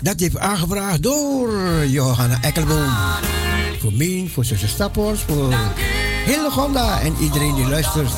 [0.08, 0.20] Dat.
[0.20, 2.92] Heeft aangevraagd door Johanna Ekkelboom.
[3.80, 5.54] Voor Mien, voor zuster Stappers, voor
[6.26, 8.12] Hillegonda en iedereen die luistert.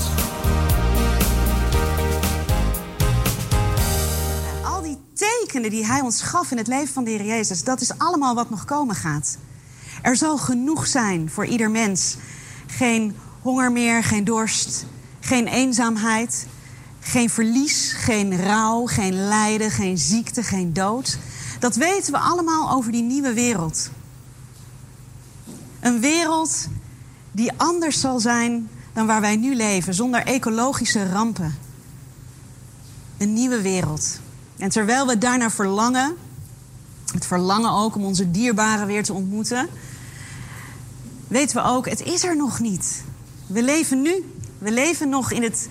[4.63, 7.81] Al die tekenen die hij ons gaf in het leven van de Heer Jezus, dat
[7.81, 9.37] is allemaal wat nog komen gaat.
[10.01, 12.15] Er zal genoeg zijn voor ieder mens.
[12.67, 14.85] Geen honger meer, geen dorst,
[15.19, 16.47] geen eenzaamheid,
[16.99, 21.17] geen verlies, geen rouw, geen lijden, geen ziekte, geen dood.
[21.59, 23.89] Dat weten we allemaal over die nieuwe wereld.
[25.79, 26.67] Een wereld
[27.31, 31.57] die anders zal zijn dan waar wij nu leven, zonder ecologische rampen.
[33.17, 34.19] Een nieuwe wereld.
[34.57, 36.15] En terwijl we daarnaar verlangen,
[37.13, 39.69] het verlangen ook om onze dierbaren weer te ontmoeten,
[41.27, 43.03] weten we ook, het is er nog niet.
[43.47, 44.33] We leven nu.
[44.57, 45.69] We leven nog in, het,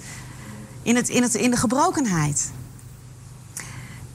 [0.83, 2.51] in, het, in, het, in de gebrokenheid.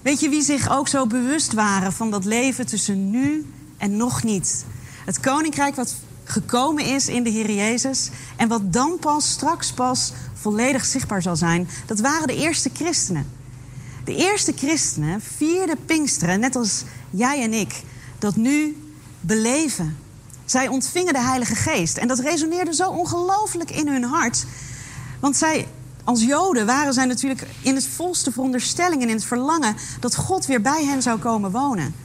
[0.03, 3.45] Weet je wie zich ook zo bewust waren van dat leven tussen nu
[3.77, 4.65] en nog niet?
[5.05, 10.13] Het koninkrijk wat gekomen is in de Heer Jezus en wat dan pas, straks pas,
[10.33, 13.31] volledig zichtbaar zal zijn, dat waren de eerste christenen.
[14.05, 17.81] De eerste christenen vierden Pinksteren, net als jij en ik,
[18.19, 18.77] dat nu
[19.19, 19.97] beleven.
[20.45, 24.45] Zij ontvingen de Heilige Geest en dat resoneerde zo ongelooflijk in hun hart.
[25.19, 25.67] Want zij,
[26.03, 30.45] als Joden, waren zij natuurlijk in het volste veronderstelling en in het verlangen dat God
[30.45, 31.95] weer bij hen zou komen wonen.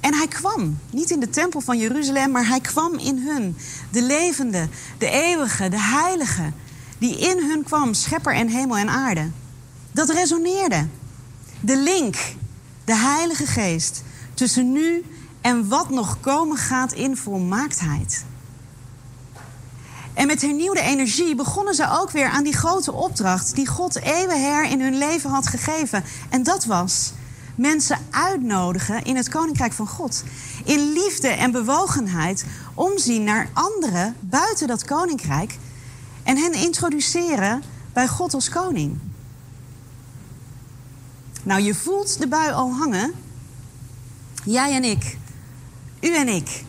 [0.00, 3.56] En hij kwam, niet in de tempel van Jeruzalem, maar hij kwam in hun.
[3.90, 6.52] De levende, de eeuwige, de heilige,
[6.98, 9.30] die in hun kwam, schepper en hemel en aarde.
[9.92, 10.86] Dat resoneerde.
[11.60, 12.16] De link,
[12.84, 14.02] de Heilige Geest,
[14.34, 15.04] tussen nu
[15.40, 18.24] en wat nog komen gaat in volmaaktheid.
[20.14, 24.64] En met hernieuwde energie begonnen ze ook weer aan die grote opdracht die God eeuwenher
[24.64, 26.04] in hun leven had gegeven.
[26.28, 27.12] En dat was
[27.54, 30.22] mensen uitnodigen in het koninkrijk van God.
[30.64, 32.44] In liefde en bewogenheid
[32.74, 35.58] omzien naar anderen buiten dat koninkrijk
[36.22, 38.98] en hen introduceren bij God als koning.
[41.42, 43.12] Nou, je voelt de bui al hangen.
[44.44, 45.18] Jij en ik,
[46.00, 46.64] u en ik,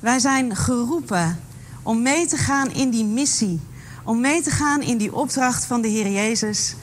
[0.00, 1.40] wij zijn geroepen
[1.82, 3.60] om mee te gaan in die missie.
[4.04, 6.74] Om mee te gaan in die opdracht van de Heer Jezus.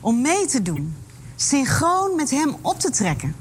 [0.00, 0.94] Om mee te doen.
[1.36, 3.34] Synchroon met Hem op te trekken.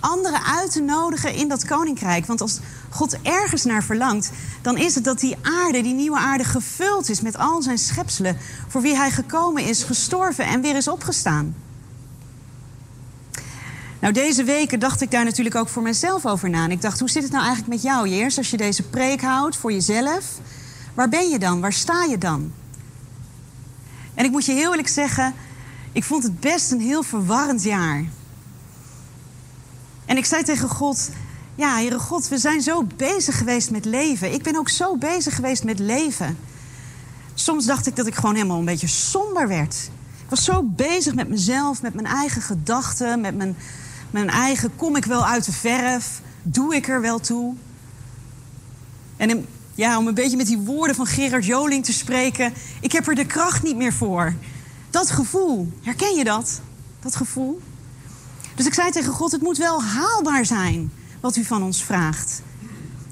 [0.00, 2.26] Anderen uit te nodigen in dat koninkrijk.
[2.26, 2.60] Want als
[2.90, 4.30] God ergens naar verlangt,
[4.62, 8.36] dan is het dat die aarde, die nieuwe aarde, gevuld is met al zijn schepselen.
[8.68, 11.54] Voor wie Hij gekomen is, gestorven en weer is opgestaan.
[14.02, 16.64] Nou, deze weken dacht ik daar natuurlijk ook voor mezelf over na.
[16.64, 19.20] En ik dacht, hoe zit het nou eigenlijk met jou, Jeers, als je deze preek
[19.20, 20.24] houdt voor jezelf?
[20.94, 21.60] Waar ben je dan?
[21.60, 22.52] Waar sta je dan?
[24.14, 25.34] En ik moet je heel eerlijk zeggen,
[25.92, 28.04] Ik vond het best een heel verwarrend jaar.
[30.04, 31.10] En ik zei tegen God:
[31.54, 34.32] Ja, Heere God, we zijn zo bezig geweest met leven.
[34.32, 36.38] Ik ben ook zo bezig geweest met leven.
[37.34, 39.90] Soms dacht ik dat ik gewoon helemaal een beetje somber werd.
[40.22, 43.56] Ik was zo bezig met mezelf, met mijn eigen gedachten, met mijn,
[44.12, 47.54] mijn eigen kom ik wel uit de verf, doe ik er wel toe.
[49.16, 53.06] En ja, om een beetje met die woorden van Gerard Joling te spreken, ik heb
[53.08, 54.34] er de kracht niet meer voor.
[54.90, 56.60] Dat gevoel, herken je dat?
[57.00, 57.60] Dat gevoel?
[58.54, 62.42] Dus ik zei tegen God: het moet wel haalbaar zijn wat u van ons vraagt.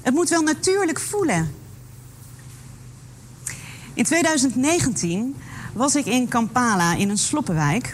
[0.01, 1.55] Het moet wel natuurlijk voelen.
[3.93, 5.35] In 2019
[5.73, 7.93] was ik in Kampala in een sloppenwijk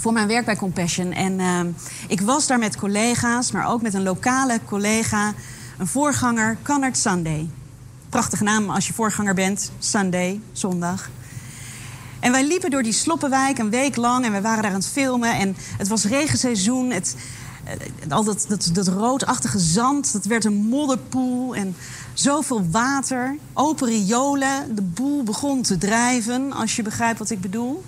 [0.00, 1.12] voor mijn werk bij Compassion.
[1.12, 1.60] En eh,
[2.08, 5.34] ik was daar met collega's, maar ook met een lokale collega,
[5.78, 7.48] een voorganger, Connard Sunday.
[8.08, 11.10] Prachtige naam als je voorganger bent, Sunday, zondag.
[12.20, 14.88] En wij liepen door die sloppenwijk een week lang en we waren daar aan het
[14.88, 15.34] filmen.
[15.34, 16.90] En het was regenseizoen.
[16.90, 17.16] Het,
[17.64, 21.76] eh, al dat, dat, dat roodachtige zand, dat werd een modderpoel en
[22.14, 23.36] zoveel water.
[23.52, 27.84] Open riolen, de boel begon te drijven, als je begrijpt wat ik bedoel.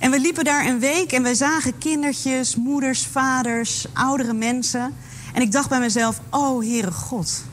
[0.00, 4.94] En we liepen daar een week en we zagen kindertjes, moeders, vaders, oudere mensen.
[5.34, 7.44] En ik dacht bij mezelf, oh Heere God,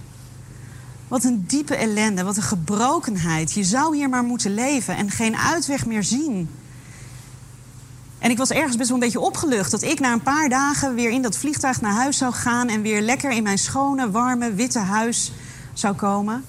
[1.07, 3.53] wat een diepe ellende, wat een gebrokenheid.
[3.53, 6.49] Je zou hier maar moeten leven en geen uitweg meer zien.
[8.19, 10.95] En ik was ergens best wel een beetje opgelucht dat ik na een paar dagen
[10.95, 14.53] weer in dat vliegtuig naar huis zou gaan en weer lekker in mijn schone, warme,
[14.53, 15.31] witte huis
[15.73, 16.43] zou komen.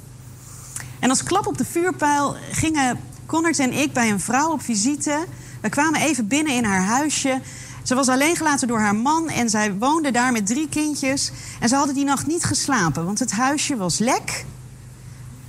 [0.98, 5.24] En als klap op de vuurpijl gingen Connert en ik bij een vrouw op visite.
[5.60, 7.40] We kwamen even binnen in haar huisje.
[7.82, 11.30] Ze was alleen gelaten door haar man en zij woonde daar met drie kindjes.
[11.60, 14.44] En ze hadden die nacht niet geslapen, want het huisje was lek.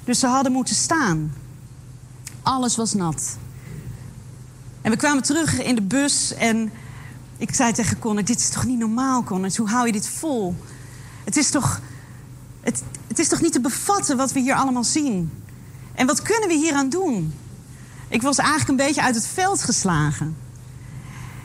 [0.03, 1.33] Dus ze hadden moeten staan.
[2.41, 3.37] Alles was nat.
[4.81, 6.71] En we kwamen terug in de bus en
[7.37, 8.25] ik zei tegen Connor...
[8.25, 9.51] dit is toch niet normaal, Connor?
[9.55, 10.55] Hoe hou je dit vol?
[11.23, 11.81] Het is toch...
[12.61, 15.31] Het, het is toch niet te bevatten wat we hier allemaal zien?
[15.93, 17.33] En wat kunnen we hier aan doen?
[18.09, 20.37] Ik was eigenlijk een beetje uit het veld geslagen.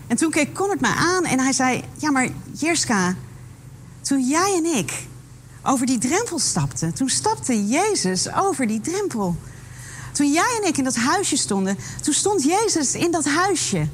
[0.07, 1.85] En toen keek Connor mij aan en hij zei...
[1.97, 3.15] Ja, maar Jerska,
[4.01, 5.07] toen jij en ik
[5.63, 6.95] over die drempel stapten...
[6.95, 9.37] toen stapte Jezus over die drempel.
[10.13, 11.79] Toen jij en ik in dat huisje stonden...
[12.03, 13.89] toen stond Jezus in dat huisje.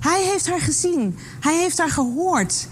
[0.00, 1.18] Hij heeft haar gezien.
[1.40, 2.68] Hij heeft haar gehoord.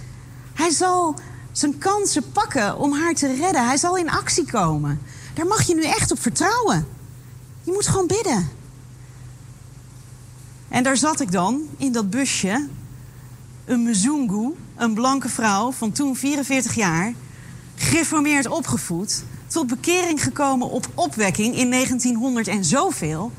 [0.55, 1.15] Hij zal
[1.53, 3.67] zijn kansen pakken om haar te redden.
[3.67, 5.01] Hij zal in actie komen.
[5.35, 6.89] Daar mag je nu echt op vertrouwen.
[7.63, 8.58] Je moet gewoon bidden.
[10.69, 12.69] En daar zat ik dan, in dat busje.
[13.65, 17.13] Een Mzungu, een blanke vrouw van toen 44 jaar.
[17.75, 19.25] Gereformeerd opgevoed.
[19.47, 23.33] Tot bekering gekomen op opwekking in 1900 en zoveel.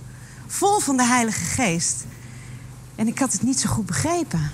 [0.47, 2.05] Vol van de Heilige Geest.
[2.95, 4.51] En ik had het niet zo goed begrepen.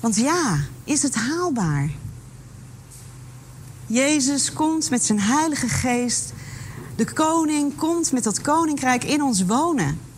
[0.00, 1.90] Want ja, is het haalbaar?
[3.86, 6.32] Jezus komt met zijn Heilige Geest.
[6.96, 10.09] De koning komt met dat koninkrijk in ons wonen.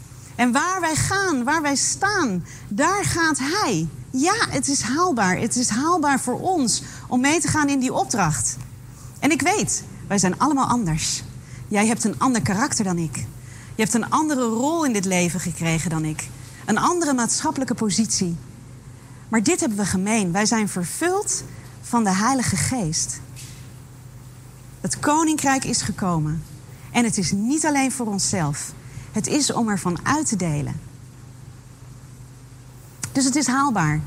[0.42, 3.88] En waar wij gaan, waar wij staan, daar gaat Hij.
[4.10, 5.38] Ja, het is haalbaar.
[5.38, 8.56] Het is haalbaar voor ons om mee te gaan in die opdracht.
[9.18, 11.22] En ik weet, wij zijn allemaal anders.
[11.68, 13.16] Jij hebt een ander karakter dan ik.
[13.74, 16.28] Je hebt een andere rol in dit leven gekregen dan ik.
[16.64, 18.36] Een andere maatschappelijke positie.
[19.28, 20.32] Maar dit hebben we gemeen.
[20.32, 21.42] Wij zijn vervuld
[21.82, 23.20] van de Heilige Geest.
[24.80, 26.42] Het koninkrijk is gekomen.
[26.90, 28.72] En het is niet alleen voor onszelf.
[29.12, 30.80] Het is om ervan uit te delen.
[33.12, 34.00] Dus het is haalbaar.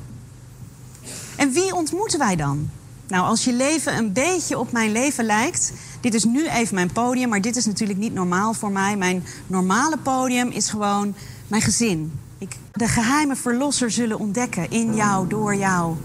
[1.35, 2.69] En wie ontmoeten wij dan?
[3.07, 5.73] Nou, als je leven een beetje op mijn leven lijkt.
[6.01, 8.97] Dit is nu even mijn podium, maar dit is natuurlijk niet normaal voor mij.
[8.97, 11.15] Mijn normale podium is gewoon
[11.47, 12.19] mijn gezin.
[12.37, 15.95] Ik de geheime verlosser zullen ontdekken in jou, door jou.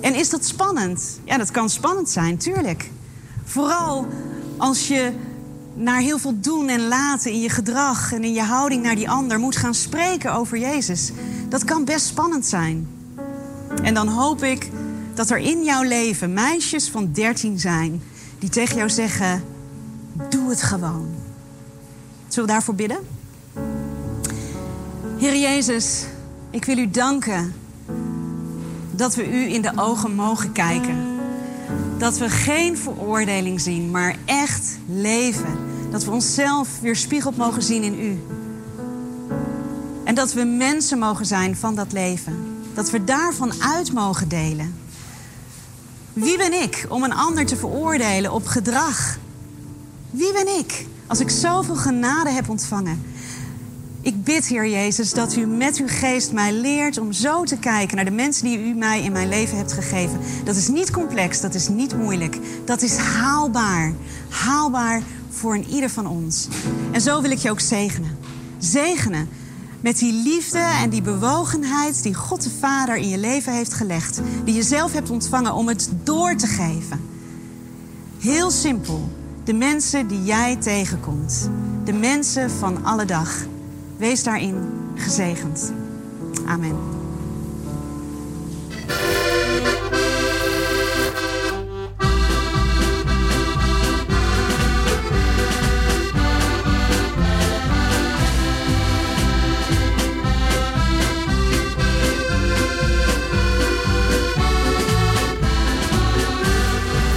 [0.00, 1.20] En is dat spannend?
[1.24, 2.90] Ja, dat kan spannend zijn, tuurlijk.
[3.44, 4.06] Vooral
[4.56, 5.12] als je
[5.78, 9.10] naar heel veel doen en laten in je gedrag en in je houding naar die
[9.10, 11.12] ander moet gaan spreken over Jezus.
[11.48, 12.88] Dat kan best spannend zijn.
[13.82, 14.70] En dan hoop ik
[15.14, 18.02] dat er in jouw leven meisjes van 13 zijn
[18.38, 19.44] die tegen jou zeggen:
[20.28, 21.08] Doe het gewoon.
[22.28, 22.98] Zullen we daarvoor bidden?
[25.18, 26.04] Heer Jezus,
[26.50, 27.54] ik wil u danken
[28.90, 31.17] dat we u in de ogen mogen kijken.
[31.98, 35.58] Dat we geen veroordeling zien, maar echt leven.
[35.90, 38.18] Dat we onszelf weer spiegeld mogen zien in u.
[40.04, 42.56] En dat we mensen mogen zijn van dat leven.
[42.74, 44.74] Dat we daarvan uit mogen delen.
[46.12, 49.18] Wie ben ik om een ander te veroordelen op gedrag?
[50.10, 53.02] Wie ben ik als ik zoveel genade heb ontvangen?
[54.00, 57.96] Ik bid, Heer Jezus, dat u met uw geest mij leert om zo te kijken
[57.96, 60.18] naar de mensen die u mij in mijn leven hebt gegeven.
[60.44, 62.38] Dat is niet complex, dat is niet moeilijk.
[62.64, 63.92] Dat is haalbaar.
[64.28, 66.48] Haalbaar voor een ieder van ons.
[66.92, 68.18] En zo wil ik je ook zegenen.
[68.58, 69.28] Zegenen
[69.80, 74.20] met die liefde en die bewogenheid die God de Vader in je leven heeft gelegd.
[74.44, 77.00] Die je zelf hebt ontvangen om het door te geven.
[78.18, 79.08] Heel simpel.
[79.44, 81.50] De mensen die jij tegenkomt.
[81.84, 83.46] De mensen van alle dag.
[83.98, 84.54] Wees daarin
[84.96, 85.72] gezegend.
[86.46, 86.76] Amen.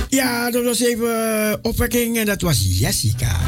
[0.10, 3.40] Ja, dat was even opwekking en dat was Jessica.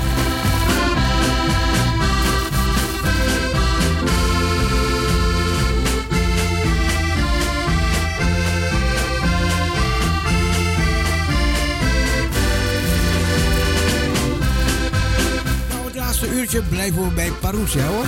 [16.61, 18.05] Blijven we bij Parousia hoor.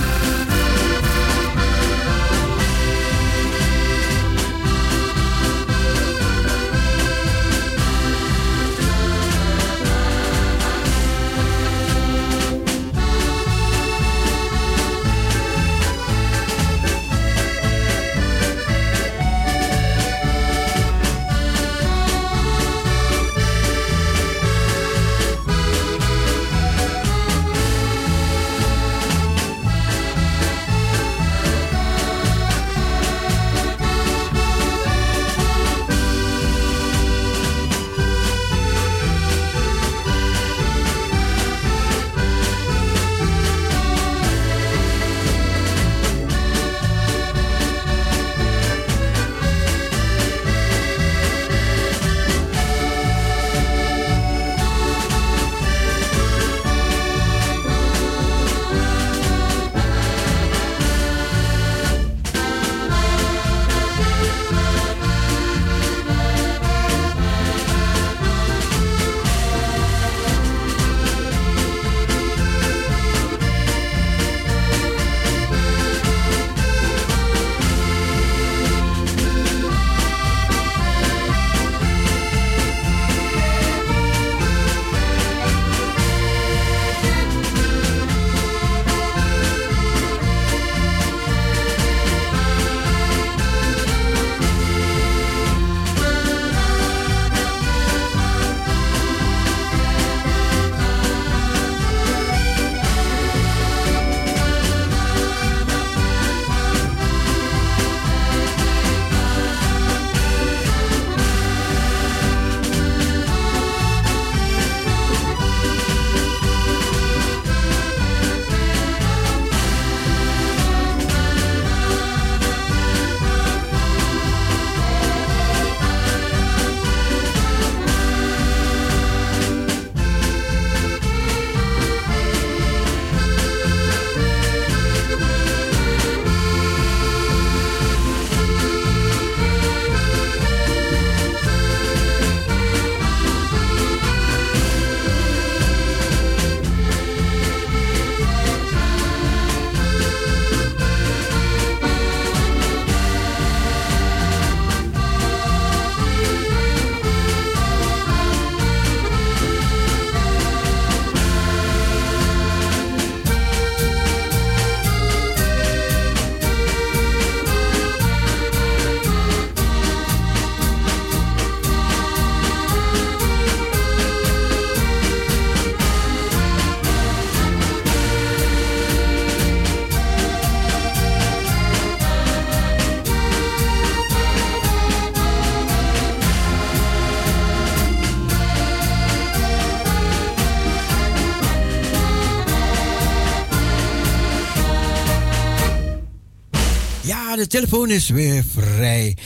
[197.50, 199.16] De telefoon is weer vrij.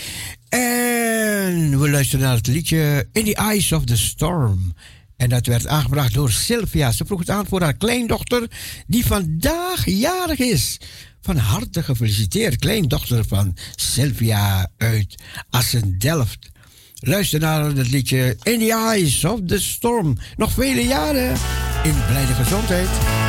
[0.49, 4.75] En we luisteren naar het liedje In the Eyes of the Storm.
[5.17, 6.93] En dat werd aangebracht door Sylvia.
[6.93, 8.51] Ze vroeg het aan voor haar kleindochter,
[8.87, 10.81] die vandaag jarig is.
[11.21, 16.51] Van harte gefeliciteerd, kleindochter van Sylvia uit Assen-Delft.
[16.95, 20.17] Luister naar het liedje In the Eyes of the Storm.
[20.37, 21.37] Nog vele jaren
[21.83, 23.20] in blijde gezondheid.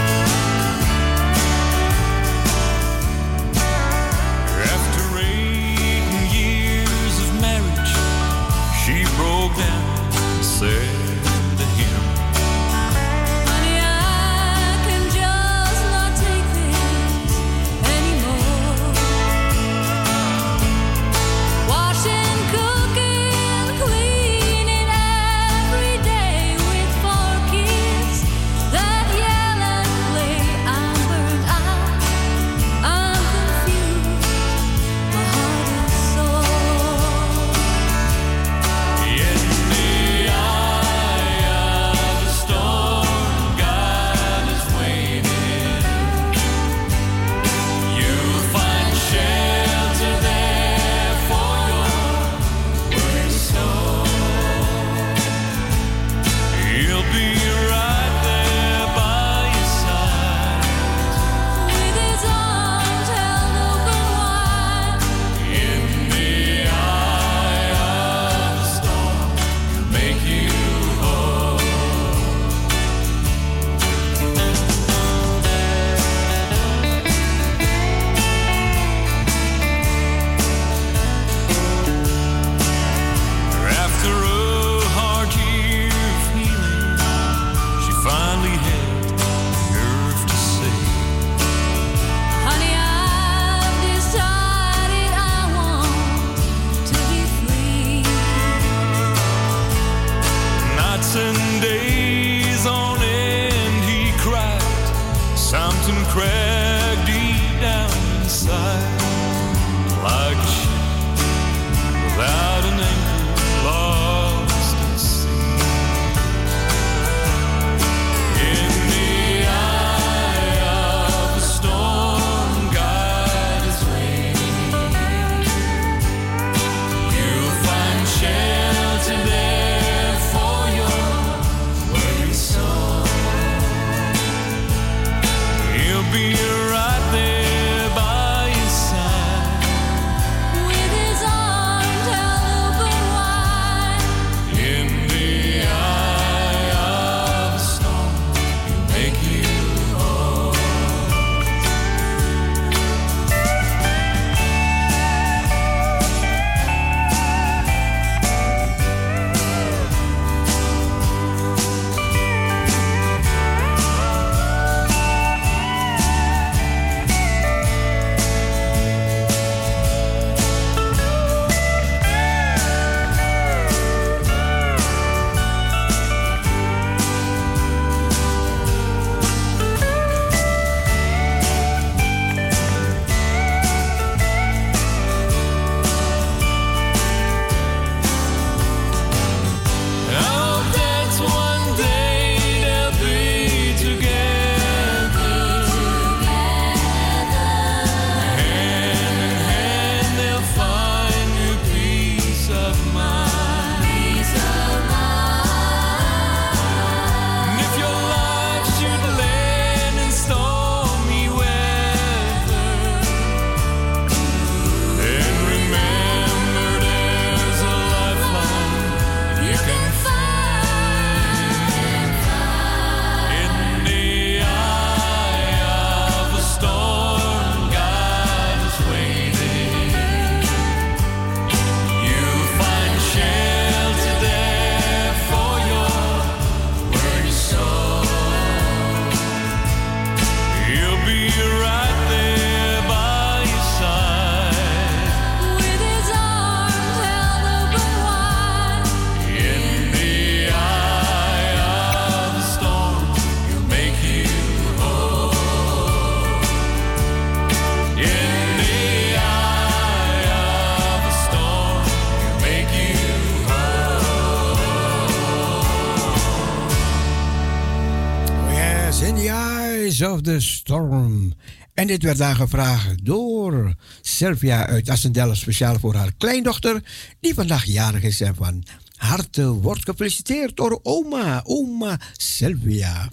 [270.01, 271.33] The storm.
[271.73, 276.83] En dit werd aangevraagd door Sylvia uit Assendel, speciaal voor haar kleindochter,
[277.19, 278.63] die vandaag jarig is en van
[278.95, 283.11] harte wordt gefeliciteerd door oma, oma Sylvia.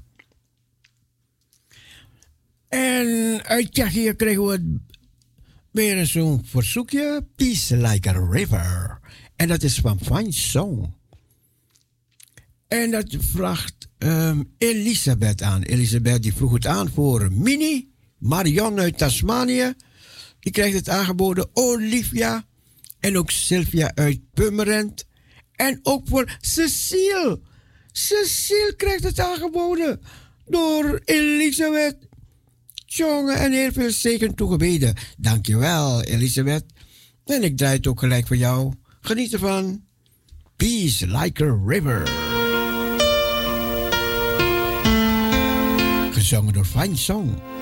[2.68, 4.78] En uit Tsjechië kregen we
[5.70, 9.00] weer zo'n verzoekje, Peace Like a River.
[9.36, 10.94] En dat is van Fine Song.
[12.68, 15.62] En dat vraagt ehm, Elisabeth aan.
[15.62, 17.88] Elisabeth die vroeg het aan voor Mini,
[18.18, 19.74] Marion uit Tasmanië.
[20.40, 21.48] Die krijgt het aangeboden.
[21.52, 22.44] Olivia
[23.00, 25.06] en ook Sylvia uit Purmerend.
[25.52, 27.40] En ook voor Cecile.
[27.92, 30.00] Cecile krijgt het aangeboden
[30.46, 31.96] door Elisabeth.
[32.86, 34.94] Jongen, en heel veel zegen toegebeden.
[35.18, 36.64] Dankjewel, Elisabeth.
[37.24, 38.72] En ik draai het ook gelijk voor jou.
[39.00, 39.84] Geniet ervan.
[40.56, 42.27] Peace like a river.
[46.28, 47.57] Gezongen door Fine Song.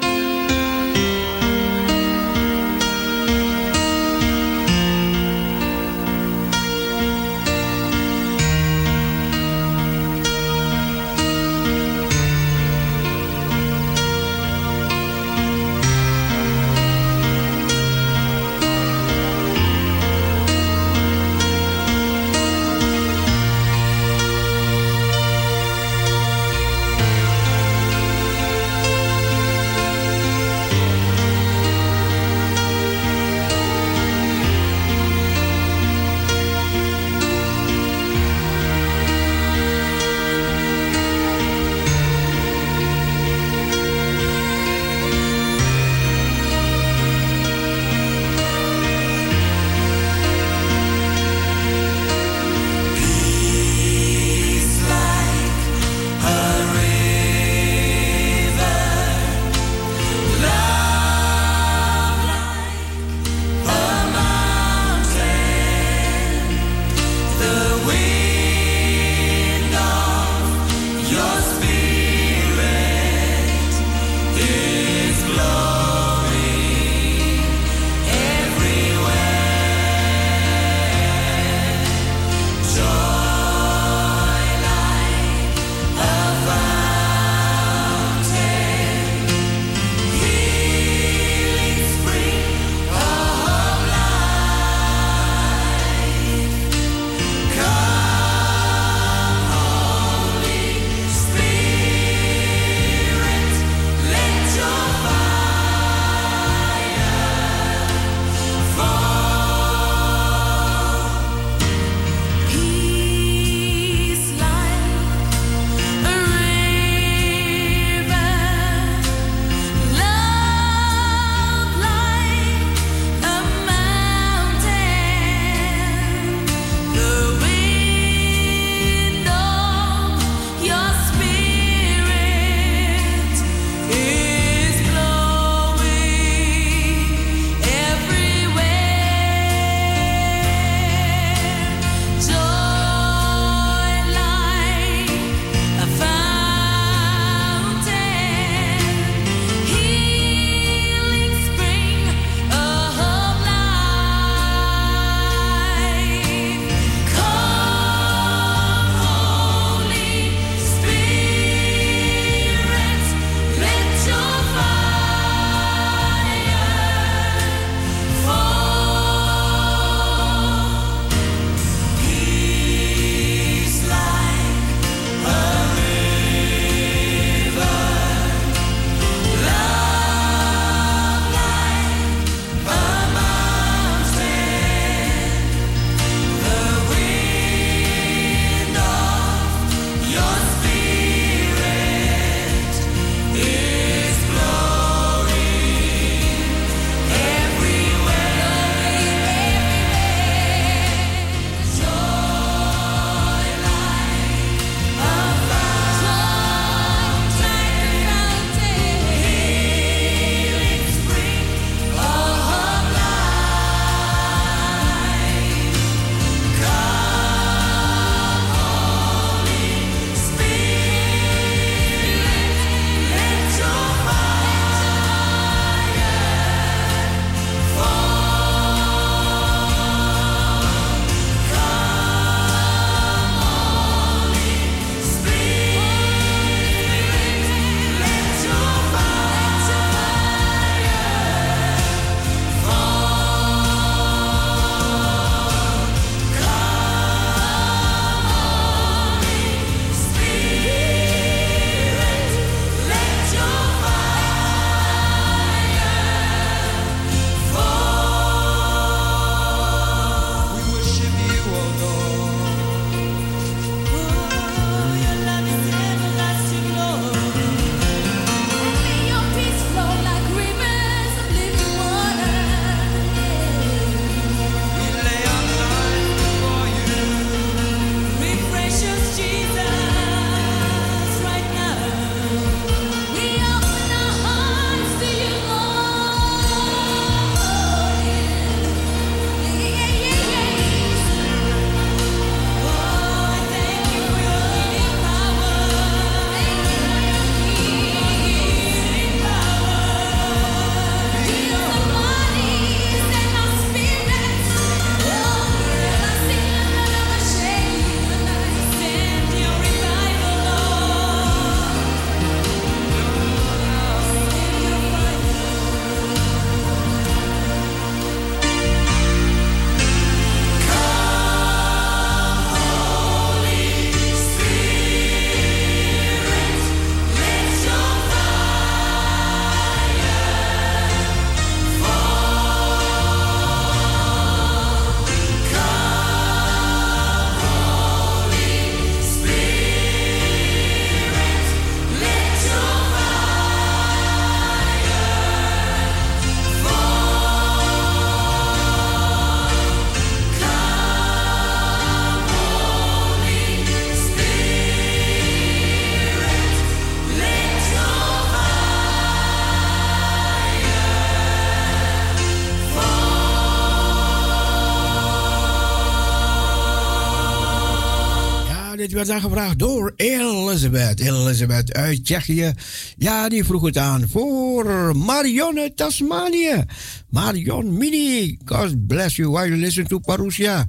[368.97, 371.01] Werd aangevraagd door Elisabeth.
[371.01, 372.53] Elisabeth uit Tsjechië.
[372.97, 376.65] Ja, die vroeg het aan voor Marionne Tasmanië.
[377.09, 378.39] Marion Mini.
[378.45, 380.67] God bless you while you listen to Parousia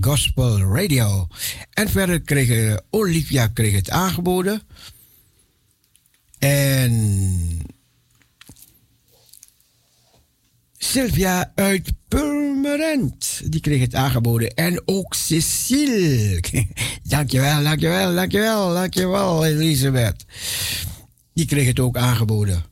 [0.00, 1.26] Gospel Radio.
[1.70, 4.62] En verder kreeg Olivia kreeg het aangeboden.
[6.38, 6.92] En
[10.90, 14.54] Sylvia uit Purmerend, die kreeg het aangeboden.
[14.54, 16.42] En ook Cecile.
[17.02, 20.24] dankjewel, dankjewel, dankjewel, dankjewel, Elisabeth.
[21.32, 22.64] Die kreeg het ook aangeboden.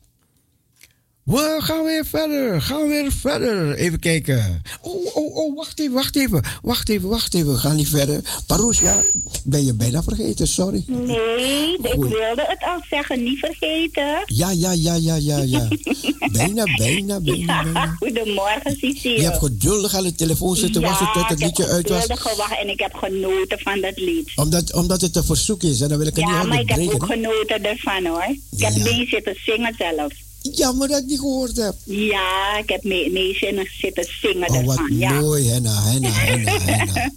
[1.29, 3.73] We gaan weer verder, gaan weer verder.
[3.75, 4.61] Even kijken.
[4.81, 7.51] Oh, oh, oh, wacht even, wacht even, wacht even, wacht even.
[7.51, 8.21] We gaan niet verder.
[8.47, 9.03] Parousia,
[9.43, 10.83] ben je bijna vergeten, sorry.
[10.87, 14.23] Nee, ik wilde het al zeggen, niet vergeten.
[14.25, 15.67] Ja, ja, ja, ja, ja, ja.
[16.31, 17.95] bijna, bijna, bijna, bijna.
[17.99, 19.15] Goedemorgen, Cecile.
[19.17, 22.07] Je hebt geduldig aan de telefoon zitten wachten tot het liedje uit ik was.
[22.07, 24.31] heb geduldig gewacht en ik heb genoten van dat lied.
[24.35, 26.69] Omdat, omdat het een verzoek is en dan wil ik het Ja, niet maar ik
[26.69, 28.35] heb ook genoten ervan hoor.
[28.51, 28.83] Ik heb Ja.
[28.83, 30.11] mee zitten zingen zelf.
[30.41, 31.75] Jammer dat ik niet gehoord heb.
[31.83, 34.97] Ja, ik heb mee, mee zitten zitten zingen Oh, wat ervan.
[34.97, 35.11] Ja.
[35.19, 37.11] mooi, Henna, Henna, Henna, Henna.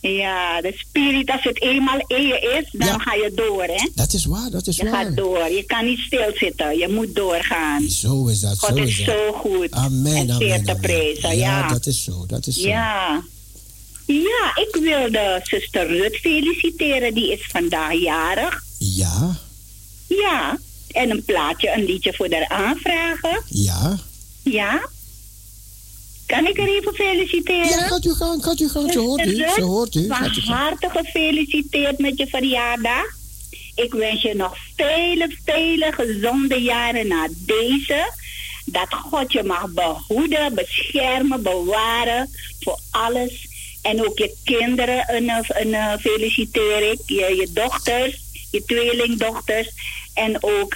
[0.22, 2.98] ja, de spirit, als het eenmaal in je is, dan Ja.
[2.98, 3.88] ga je door hè.
[3.94, 5.04] Dat is waar, dat is Je waar.
[5.04, 5.48] gaat door.
[5.50, 6.78] Je kan niet stilzitten.
[6.78, 7.88] Je moet doorgaan.
[7.90, 9.14] Zo is dat, God zo is is dat.
[9.16, 9.70] zo goed.
[9.70, 10.80] Amen, en zeer amen, te amen.
[10.82, 11.36] prijzen.
[11.36, 12.68] Ja, dat is zo, dat is zo.
[12.68, 13.22] Ja.
[14.06, 17.14] Ja, ik wilde zuster Rut feliciteren.
[17.14, 18.62] Die is vandaag jarig.
[18.78, 19.36] Ja,
[20.08, 20.58] Ja.
[20.90, 23.42] En een plaatje, een liedje voor haar aanvragen.
[23.48, 23.96] ja.
[24.42, 24.88] Ja.
[26.26, 27.68] Kan ik er even feliciteren?
[27.68, 28.90] Ja, gaat u gaan, gaat u gaan.
[28.90, 30.06] Ze hoort u, Rut, ze hoort u.
[30.06, 33.04] Van harte gefeliciteerd met je verjaardag.
[33.74, 38.12] Ik wens je nog vele, vele gezonde jaren na deze.
[38.64, 42.30] Dat God je mag behoeden, beschermen, bewaren
[42.60, 43.48] voor alles.
[43.82, 47.00] En ook je kinderen een, een, een feliciteer ik.
[47.06, 49.68] Je, je dochters, je tweelingdochters.
[50.16, 50.74] En ook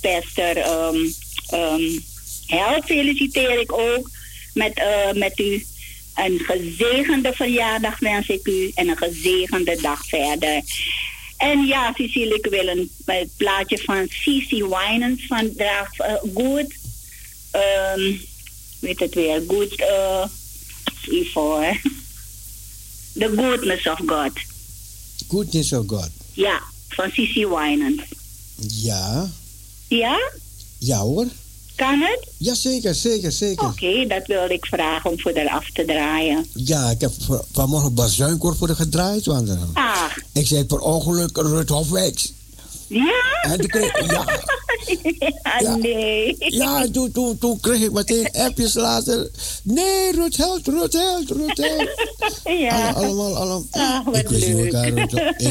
[0.00, 0.96] pastor ehm
[1.48, 1.98] ehm,
[2.48, 4.10] Hel feliciteer ik ook
[4.54, 5.66] met, eh, met u.
[6.14, 10.62] Een gezegende verjaardag wens ik u en een gezegende dag verder.
[11.36, 16.74] En ja, Cecile, ik wil een, een plaatje van Cici Winans van Draag eh, Good.
[17.50, 18.12] Ehm,
[18.80, 19.74] weet het weer, Good.
[19.80, 20.24] eh
[21.32, 21.80] voor.
[23.18, 24.32] The Goodness of God.
[25.28, 26.10] Goodness of God.
[26.32, 28.02] Ja, van Cici Winans.
[28.66, 29.30] Ja,
[29.88, 30.18] Ja,
[30.78, 31.26] ja hoor.
[31.76, 32.28] kan het?
[32.36, 33.66] Ja, zeker, zeker, zeker.
[33.66, 36.46] Oké, dat wilde ik vragen om voor haar af te draaien.
[36.54, 37.12] Ja, ik heb
[37.52, 39.26] vanmorgen bazuinkoor voor de gedraaid.
[39.26, 42.32] Want, eh, Ah, ik zei per ongeluk Rut Hofwijks.
[42.88, 43.42] Ja?
[43.42, 44.24] En toen kreeg, ja,
[45.60, 46.36] ja, nee.
[46.38, 49.30] ja en toen, toen, toen kreeg ik meteen appjes later.
[49.62, 51.88] Nee, Rut Held, Rut Held, Rut Held.
[52.58, 52.90] Ja.
[52.90, 53.64] Alle- allemaal, allemaal.
[53.70, 54.72] Ah, ik wist niet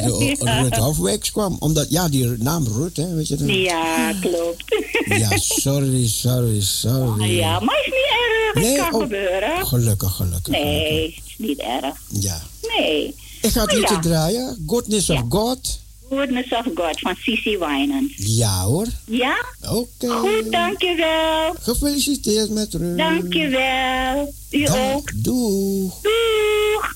[0.10, 1.56] hoe ik Hofwijks kwam.
[1.60, 3.48] Omdat, ja, die naam Rut, hè, weet je dan.
[3.48, 4.64] Ja, klopt.
[5.06, 7.38] Ja, sorry, sorry, sorry.
[7.38, 8.54] Ja, maar is niet erg.
[8.54, 9.68] Het Nee, kan oh, gebeuren.
[9.68, 10.54] Gelukkig, gelukkig.
[10.54, 11.96] Nee, is niet erg.
[12.08, 12.42] Ja.
[12.78, 13.16] Nee.
[13.42, 14.00] Ik ga het liedje ja.
[14.00, 14.64] draaien.
[14.68, 15.80] Goodness of God.
[16.10, 18.14] Goodness of God van Cici Winans.
[18.18, 18.88] Ja hoor.
[19.06, 19.46] Ja?
[19.70, 20.08] Oké.
[20.08, 21.56] Goed, dankjewel.
[21.62, 22.98] Gefeliciteerd met Rut.
[22.98, 24.34] Dankjewel.
[24.52, 24.76] U Dag.
[24.78, 25.12] ook.
[25.24, 25.94] Doeg.
[26.02, 26.96] Doeg.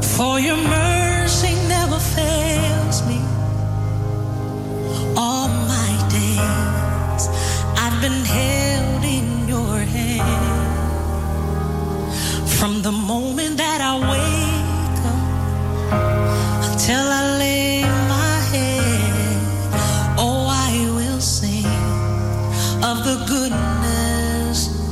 [0.00, 3.20] For your mercy never fails me.
[5.14, 7.28] All my days
[7.76, 10.78] I've been held in your hand.
[12.48, 14.45] From the moment that I wake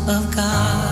[0.09, 0.84] of God.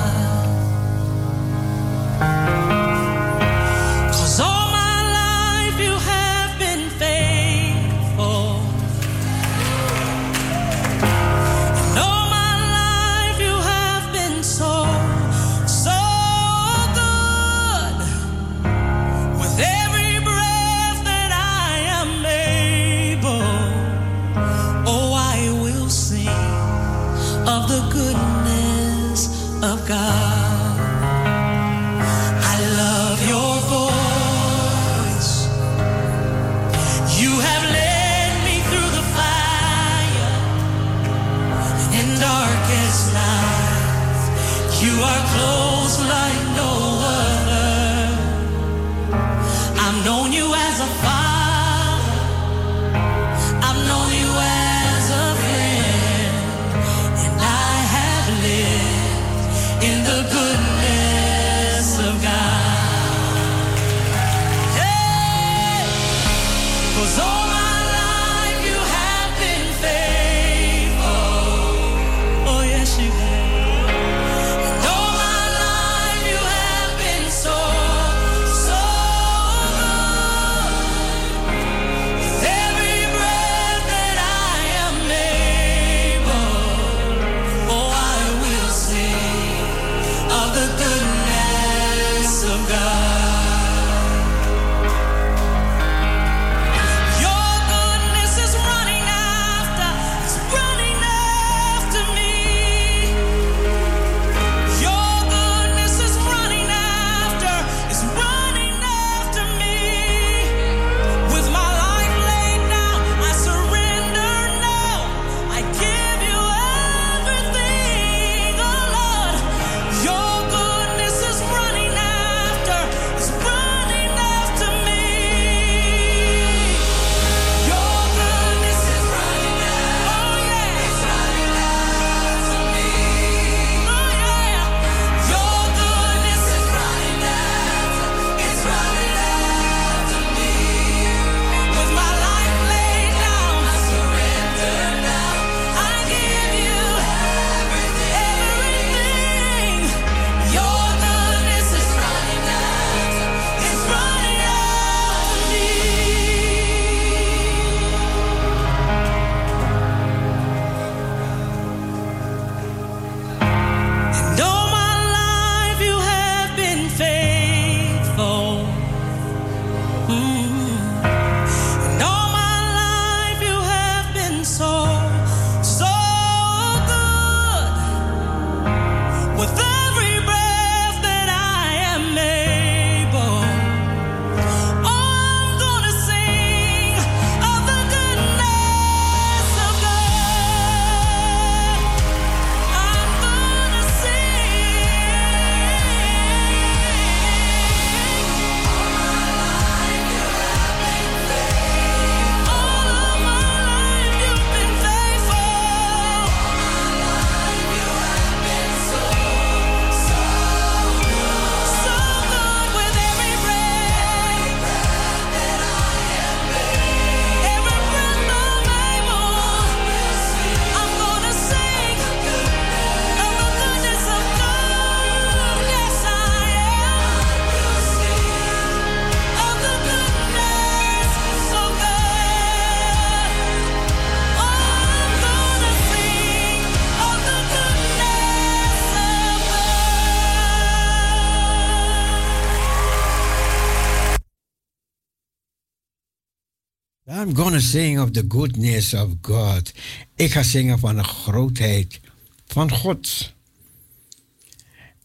[247.32, 249.72] I'm gonna sing of the goodness of God.
[250.16, 252.00] Ik ga zingen van de grootheid
[252.46, 253.34] van God.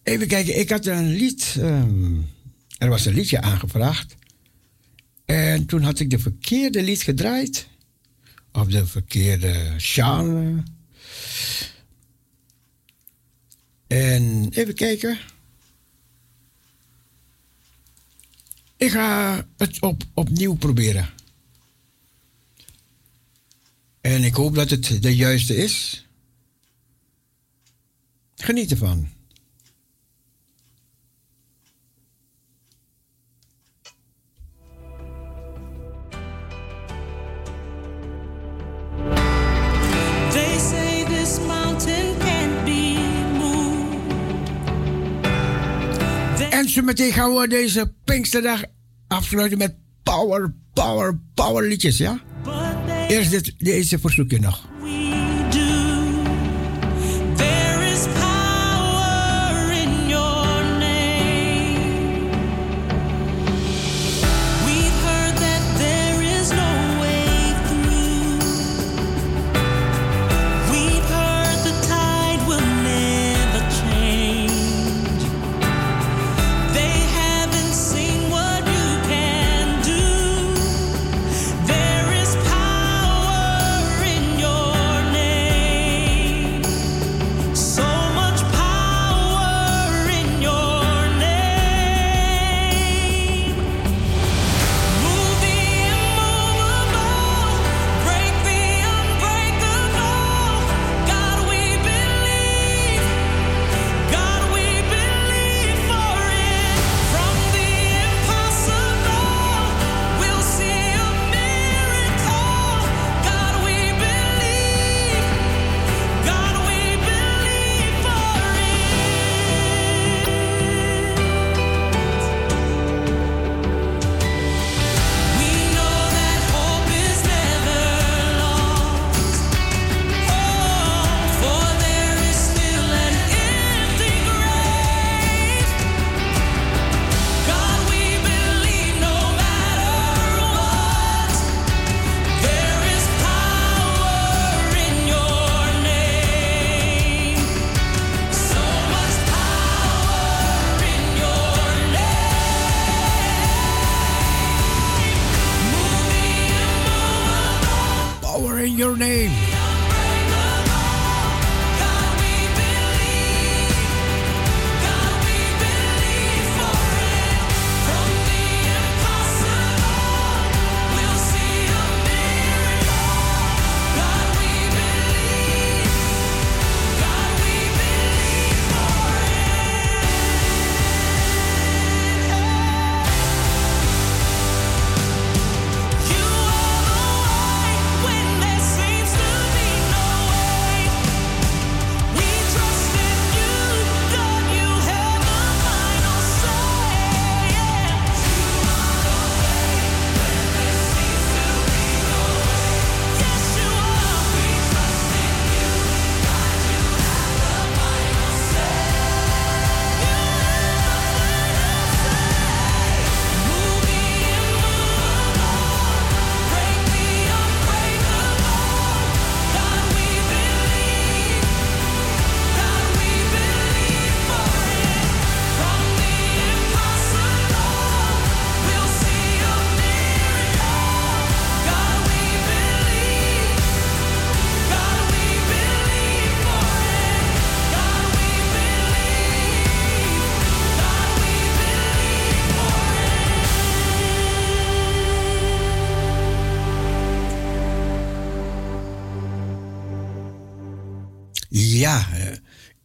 [0.04, 1.56] Even kijken, ik had een lied.
[1.60, 2.22] ehm,
[2.78, 4.16] er was een liedje aangevraagd.
[5.26, 7.68] En toen had ik de verkeerde lied gedraaid.
[8.52, 10.64] Of de verkeerde genre.
[13.88, 15.20] En even kijken.
[18.78, 21.16] Ik ga het op, opnieuw proberen.
[24.02, 26.06] En ik hoop dat het de juiste is.
[28.36, 29.07] Geniet ervan.
[40.32, 42.99] They say this mountain can't be
[43.38, 44.10] moved.
[46.49, 48.64] En zo meteen gaan we deze Pinksterdag
[49.07, 52.22] afsluiten met power, power, power liedjes, ja?
[53.08, 54.68] Eerst dit, deze verzoekje nog.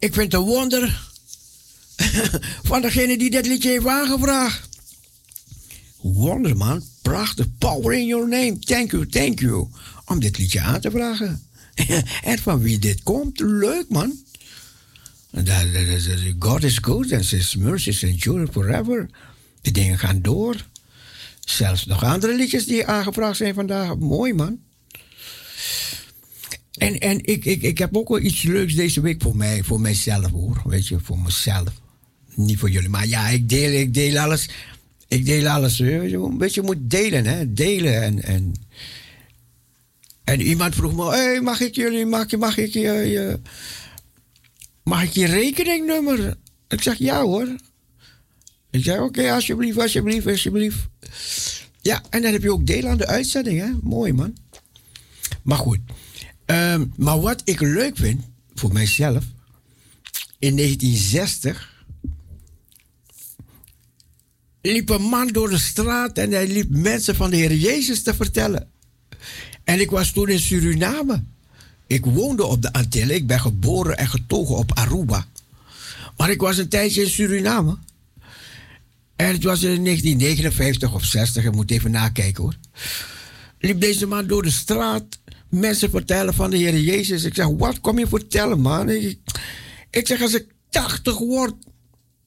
[0.02, 1.10] Ik vind het een wonder
[2.70, 4.68] van degene die dit liedje heeft aangevraagd.
[6.00, 7.46] Wonder man, prachtig.
[7.58, 8.58] Power in your name.
[8.58, 9.68] Thank you, thank you.
[10.04, 11.42] Om dit liedje aan te vragen.
[12.30, 14.18] en van wie dit komt, leuk man.
[16.38, 19.08] God is good and his mercies endure forever.
[19.60, 20.66] De dingen gaan door.
[21.40, 23.96] Zelfs nog andere liedjes die aangevraagd zijn vandaag.
[23.96, 24.58] Mooi man.
[26.82, 29.80] En, en ik, ik, ik heb ook wel iets leuks deze week voor mij, voor
[29.80, 30.62] mijzelf hoor.
[30.64, 31.80] Weet je, voor mezelf.
[32.34, 32.88] Niet voor jullie.
[32.88, 34.48] Maar ja, ik deel, ik deel alles.
[35.08, 35.78] Ik deel alles.
[35.78, 37.52] Weet je, Een beetje moet delen, hè.
[37.52, 38.02] Delen.
[38.02, 38.52] En, en
[40.24, 43.40] En iemand vroeg me, hey, mag ik jullie, mag, mag ik je, je-
[44.82, 46.36] mag ik je rekeningnummer?
[46.68, 47.48] Ik zeg, ja hoor.
[48.70, 50.76] Ik zeg, oké, alsjeblieft, alsjeblieft, alsjeblieft.
[51.80, 53.70] Ja, en dan heb je ook deel aan de uitzending, hè?
[53.82, 54.36] Mooi, man.
[55.42, 55.78] Maar goed.
[56.52, 58.22] Ehm, maar wat ik leuk vind,
[58.54, 59.24] voor mijzelf...
[60.38, 61.84] In 1960
[64.62, 68.14] liep een man door de straat en hij liep mensen van de Heer Jezus te
[68.14, 68.68] vertellen.
[69.64, 71.22] En ik was toen in Suriname.
[71.86, 73.14] Ik woonde op de Antillen.
[73.14, 75.26] Ik ben geboren en getogen op Aruba.
[76.16, 77.78] Maar ik was een tijdje in Suriname.
[79.16, 82.56] En het was in 1959 of 60, ik moet even nakijken hoor.
[83.62, 85.18] Liep deze man door de straat,
[85.48, 87.24] mensen vertellen van de Heer Jezus.
[87.24, 88.88] Ik zeg, wat kom je vertellen man?
[88.88, 91.54] Ik, zeg, als ik 80 word,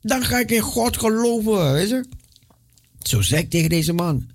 [0.01, 1.73] dan ga ik in God geloven.
[1.73, 2.05] Weet je?
[3.01, 4.29] Zo zei ik tegen deze man.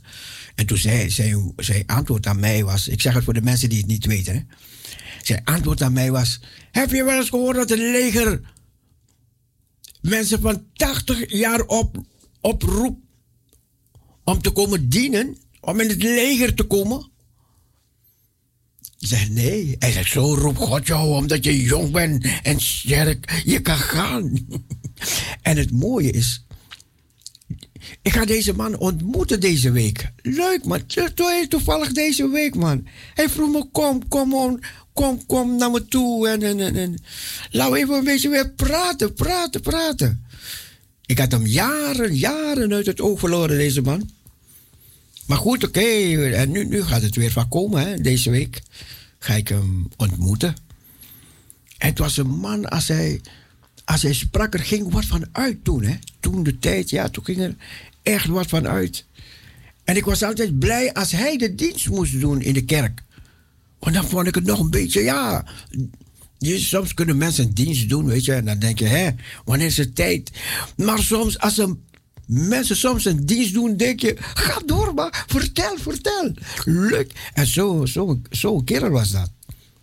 [0.54, 3.68] En toen zei zijn, zijn antwoord aan mij was, ik zeg het voor de mensen
[3.68, 4.34] die het niet weten.
[4.34, 4.40] Hè?
[5.22, 6.40] Zijn antwoord aan mij was,
[6.70, 8.40] heb je wel eens gehoord dat het leger
[10.00, 11.96] mensen van 80 jaar op,
[12.40, 13.00] oproept
[14.24, 15.36] om te komen dienen?
[15.60, 17.10] Om in het leger te komen?
[18.98, 19.76] Zeg nee.
[19.78, 23.42] Hij zegt, zo roept God jou omdat je jong bent en sterk.
[23.44, 24.32] Je kan gaan.
[25.42, 26.44] en het mooie is,
[28.02, 30.12] ik ga deze man ontmoeten deze week.
[30.22, 32.86] Leuk man, To- to- toevallig deze week man.
[33.14, 34.58] Hij vroeg me, kom, kom
[34.92, 36.28] kom, kom naar me toe.
[36.28, 36.98] En, en, en, en.
[37.50, 40.24] Laten we even een beetje weer praten, praten, praten.
[41.06, 44.10] Ik had hem jaren, jaren uit het oog verloren, deze man.
[45.30, 45.80] Maar goed, oké.
[46.32, 48.00] En nu, nu gaat het weer van komen, hè.
[48.00, 48.62] Deze week
[49.18, 50.54] ga ik hem ontmoeten.
[51.78, 53.20] En het was een man, als hij,
[53.84, 55.94] als hij sprak, er ging wat van uit toen, hè.
[56.20, 57.56] Toen de tijd, ja, toen ging er
[58.02, 59.04] echt wat van uit.
[59.84, 63.02] En ik was altijd blij als hij de dienst moest doen in de kerk.
[63.78, 65.44] Want dan vond ik het nog een beetje, ja...
[66.38, 68.32] Je, soms kunnen mensen dienst doen, weet je.
[68.32, 69.10] En dan denk je, hè,
[69.44, 70.30] wanneer is het tijd?
[70.76, 71.84] Maar soms, als een,
[72.30, 74.16] mensen soms een dienst doen, denk je...
[74.18, 76.34] Ga door, maar vertel, vertel.
[76.64, 77.30] Leuk.
[77.34, 79.30] En zo, zo, zo'n kerel was dat.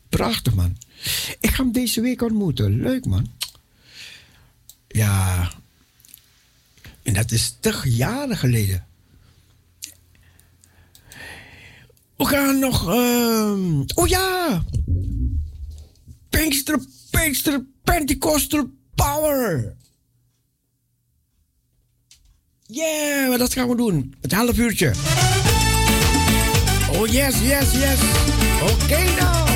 [0.09, 0.77] Prachtig, man.
[1.39, 2.81] Ik ga hem deze week ontmoeten.
[2.81, 3.31] Leuk, man.
[4.87, 5.51] Ja.
[7.03, 8.85] En dat is toch jaren geleden.
[12.17, 12.89] We gaan nog...
[12.89, 14.63] ehm, oh ja!
[16.29, 16.79] Pinkster,
[17.09, 19.75] Pinkster, Pentecostal Power.
[22.69, 24.13] Yeah, dat gaan we doen.
[24.21, 24.91] Het half uurtje.
[26.91, 27.99] Oh yes, yes, yes.
[28.61, 29.49] Oké nou.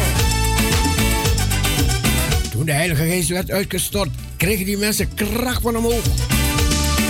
[2.52, 6.06] Toen de Heilige Geest werd uitgestort, kregen die mensen kracht van omhoog.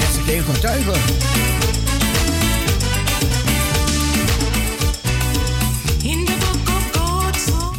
[0.05, 0.99] En ze deden getuigen.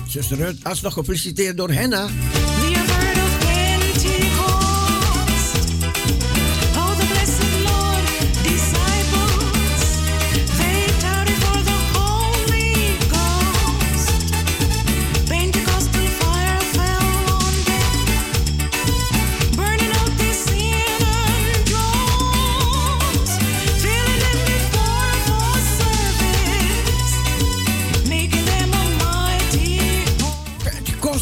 [0.09, 2.07] Zuster Rut, alsnog gefeliciteerd door Henna.
[2.07, 2.13] we
[2.75, 4.52] have heard of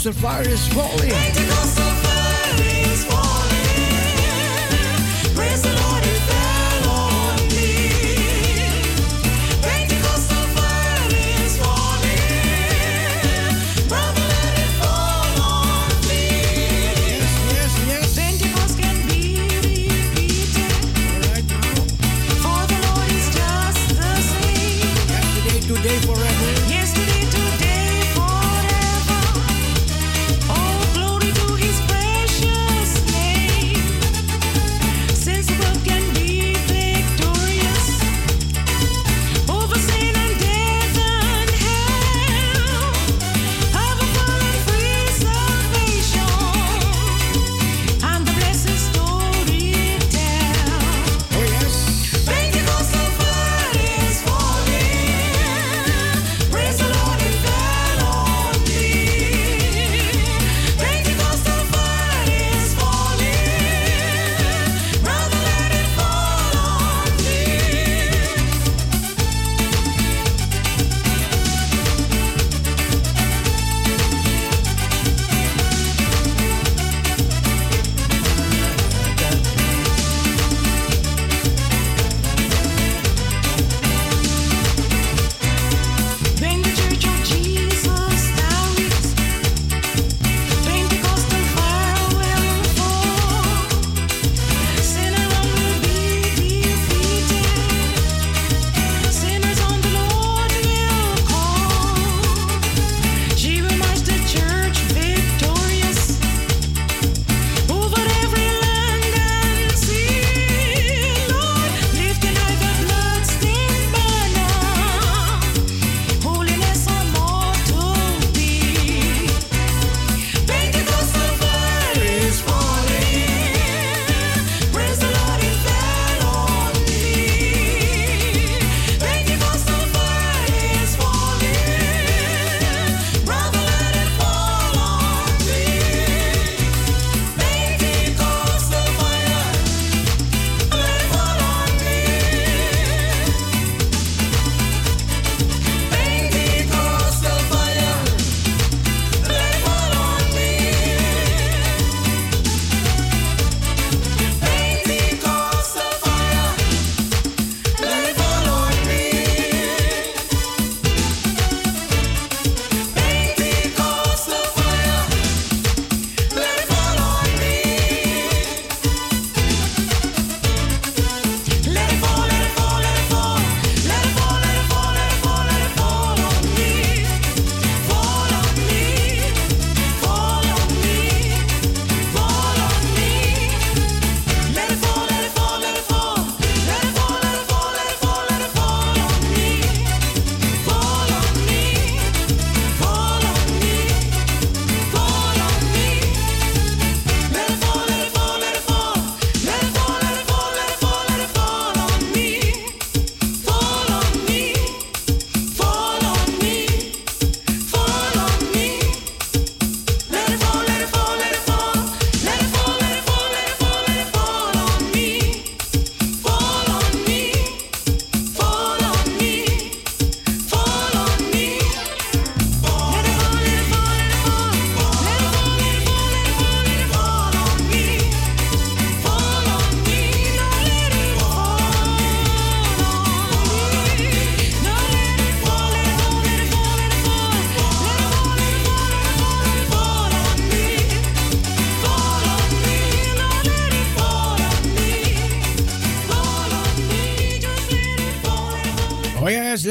[0.03, 1.90] Pentecostal fire is falling.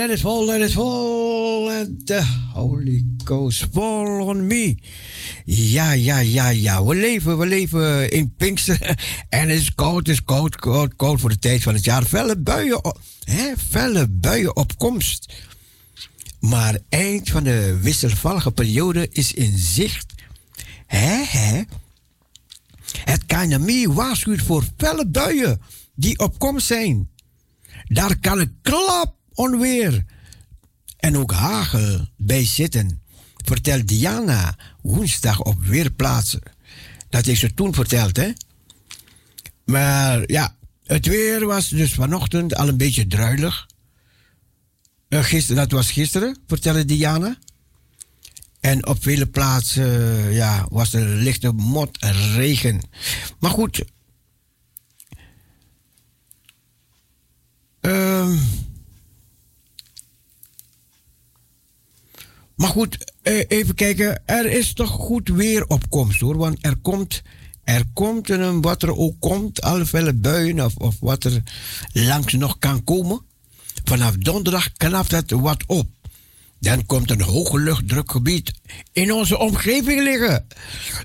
[0.10, 1.65] Let it fall, let it fall.
[1.65, 2.22] Let the
[2.53, 4.77] Holy Ghost fall on me.
[5.45, 6.84] Ja, ja, ja, ja.
[6.84, 8.98] We leven, we leven in Pinkster.
[9.30, 12.03] En het is koud, het is koud, koud, koud voor de tijd van het jaar.
[12.03, 12.81] Felle buien,
[13.23, 15.34] hè, felle buien op komst.
[16.40, 20.14] Maar eind van de wisselvallige periode is in zicht.
[20.86, 21.61] Hè, hè?
[23.03, 25.61] Het KNMI waarschuwt voor felle buien
[25.95, 27.10] die op komst zijn.
[27.88, 30.06] Daar kan een klap onweer
[30.98, 33.02] en ook hagel bij zitten,
[33.45, 36.41] vertelt Diana woensdag op Weerplaatsen.
[37.10, 38.32] Dat heeft ze toen verteld, hè?
[39.66, 43.68] Maar ja, het weer was dus vanochtend al een beetje druilig.
[45.10, 47.38] Gisteren, dat was gisteren, vertelde Diana.
[48.60, 52.90] En op vele plaatsen ja, was er lichte mot en regen.
[53.40, 53.84] Maar goed.
[57.80, 58.38] Ehm
[62.60, 64.22] maar goed, eh, even kijken.
[64.26, 66.38] Er is toch goed weer op komst hoor.
[66.38, 67.22] Want er komt,
[67.64, 71.44] er komt een, wat er ook komt, alle felle buien of, of wat er
[71.94, 73.22] langs nog kan komen.
[73.84, 75.88] Vanaf donderdag knapt het wat op.
[76.60, 78.52] Dan komt een hoge luchtdrukgebied
[78.91, 80.45] in onze omgeving liggen.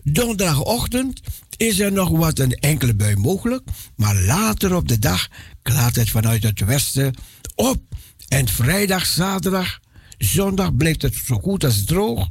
[0.02, 1.20] Donderdagochtend
[1.56, 3.62] is er nog wat een enkele bui mogelijk,
[3.96, 5.28] maar later op de dag
[5.62, 7.14] klaart het vanuit het westen
[7.54, 7.82] op.
[8.28, 9.78] En vrijdag, zaterdag,
[10.18, 12.28] zondag blijft het zo goed als droog.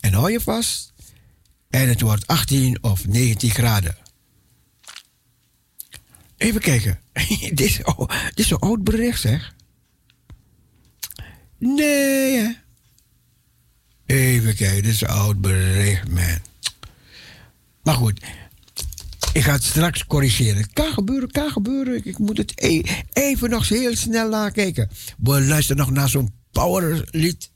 [0.00, 0.92] En hou je vast.
[1.70, 3.96] En het wordt 18 of 19 graden.
[6.36, 7.00] Even kijken.
[7.52, 9.54] dit, is, oh, dit is een oud bericht, zeg.
[11.58, 12.58] Nee?
[14.06, 16.38] Even kijken, dit is een oud bericht, man.
[17.82, 18.20] Maar goed,
[19.32, 20.72] ik ga het straks corrigeren.
[20.72, 21.96] Kan gebeuren, kan gebeuren.
[21.96, 22.82] Ik, ik moet het e-
[23.12, 24.90] even nog heel snel nakijken.
[25.18, 27.48] We luisteren nog naar zo'n powerlied.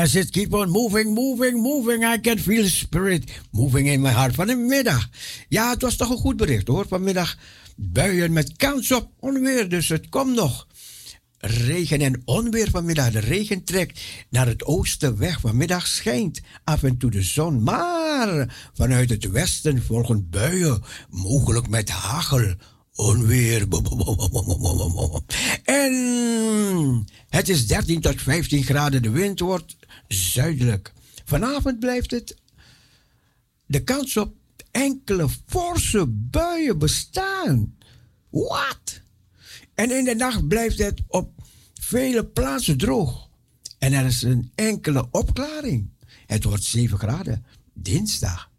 [0.00, 2.04] Yes, it keep on moving, moving, moving.
[2.04, 4.34] I can feel spirit moving in my heart.
[4.34, 5.08] Vanmiddag.
[5.48, 6.86] Ja, het was toch een goed bericht hoor.
[6.88, 7.36] Vanmiddag
[7.76, 9.68] buien met kans op onweer.
[9.68, 10.66] Dus het komt nog.
[11.38, 13.10] Regen en onweer vanmiddag.
[13.10, 14.00] De regen trekt
[14.30, 15.40] naar het oosten weg.
[15.40, 17.62] Vanmiddag schijnt af en toe de zon.
[17.62, 20.82] Maar vanuit het westen volgen buien.
[21.10, 22.54] Mogelijk met hagel.
[22.94, 23.66] Onweer.
[25.64, 29.02] En het is 13 tot 15 graden.
[29.02, 29.76] De wind wordt
[30.14, 30.92] zuidelijk.
[31.24, 32.36] Vanavond blijft het
[33.66, 34.34] de kans op
[34.70, 37.76] enkele forse buien bestaan.
[38.30, 39.00] Wat?
[39.74, 41.32] En in de nacht blijft het op
[41.74, 43.28] vele plaatsen droog.
[43.78, 45.90] En er is een enkele opklaring.
[46.26, 47.44] Het wordt 7 graden.
[47.72, 48.50] Dinsdag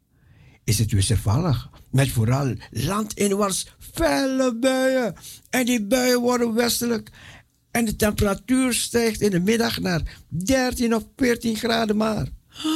[0.63, 1.69] is het wisselvallig.
[1.89, 5.15] Met vooral landinwaarts felle buien.
[5.49, 7.09] En die buien worden westelijk.
[7.71, 12.27] En de temperatuur stijgt in de middag naar 13 of 14 graden maar.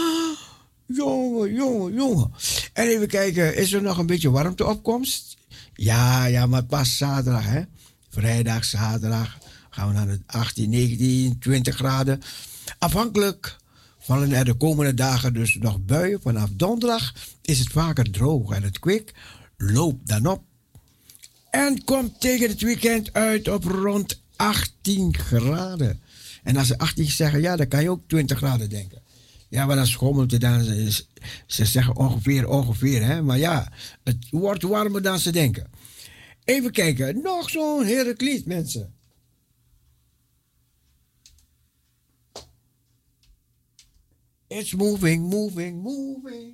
[0.88, 2.32] Jongen, jongen, jongen.
[2.74, 5.38] En even kijken, is er nog een beetje warmteopkomst?
[5.74, 7.62] Ja, ja, maar pas zaterdag, hè?
[8.10, 9.38] Vrijdag, zaterdag
[9.70, 12.22] gaan we naar de 18, 19, 20 graden.
[12.78, 13.58] Afhankelijk
[14.08, 16.22] er de komende dagen dus nog buien.
[16.22, 19.14] Vanaf donderdag is het vaker droog en het kwik
[19.58, 20.44] loopt dan op.
[21.50, 26.02] En komt tegen het weekend uit op rond 18 graden.
[26.44, 29.02] En als ze 18 zeggen, ja, dan kan je ook 20 graden denken.
[29.50, 30.64] Ja, maar dan schommelt het dan.
[30.64, 31.04] Ze,
[31.46, 33.22] ze zeggen ongeveer, ongeveer, hè.
[33.22, 33.72] Maar ja,
[34.04, 35.70] het wordt warmer dan ze denken.
[36.44, 38.94] Even kijken, nog zo'n heerlijk lied, mensen.
[44.48, 46.54] It's moving, moving, moving,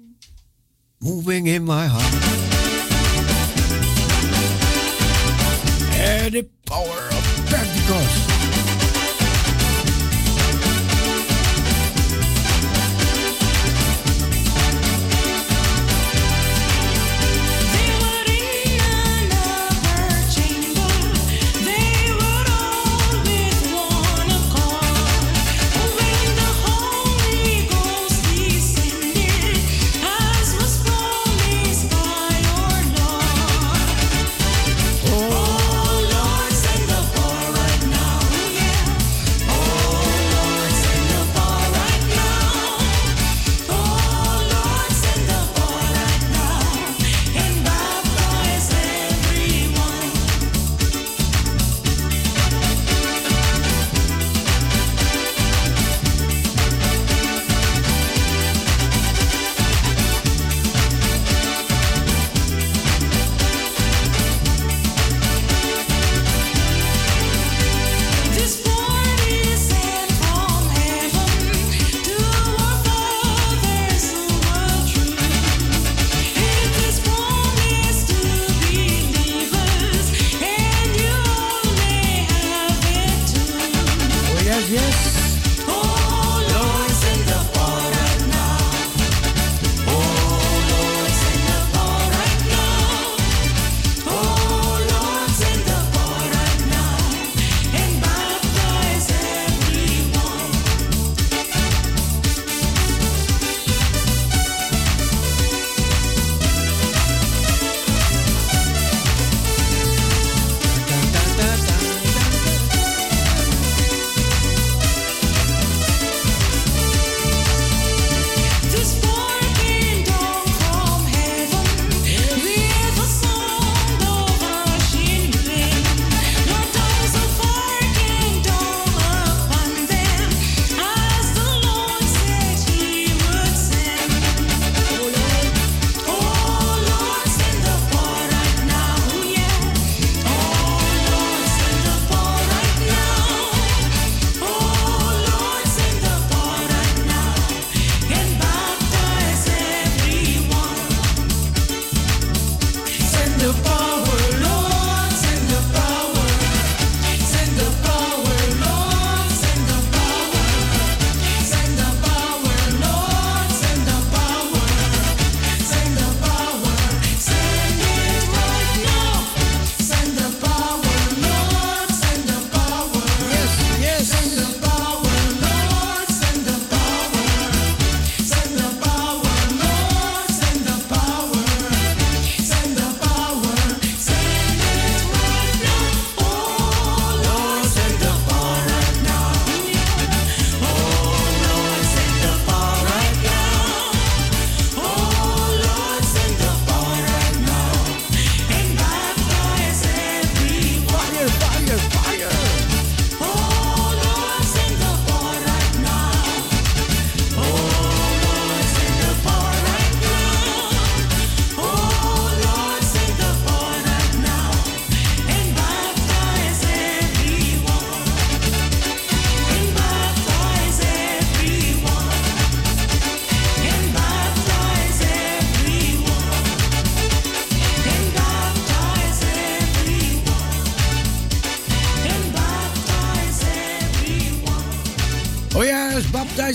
[0.98, 2.14] moving in my heart.
[6.02, 8.31] And the power of prácticos.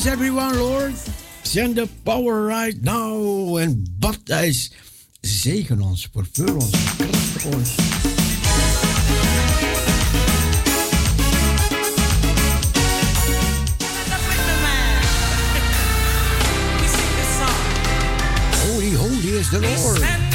[0.06, 0.94] Everyone, Lord.
[1.42, 3.56] Send the power right now.
[3.56, 4.70] and baptize,
[5.20, 7.74] zegen ons, vervul ons, kracht ons.
[18.62, 20.25] Holy, holy is the Lord.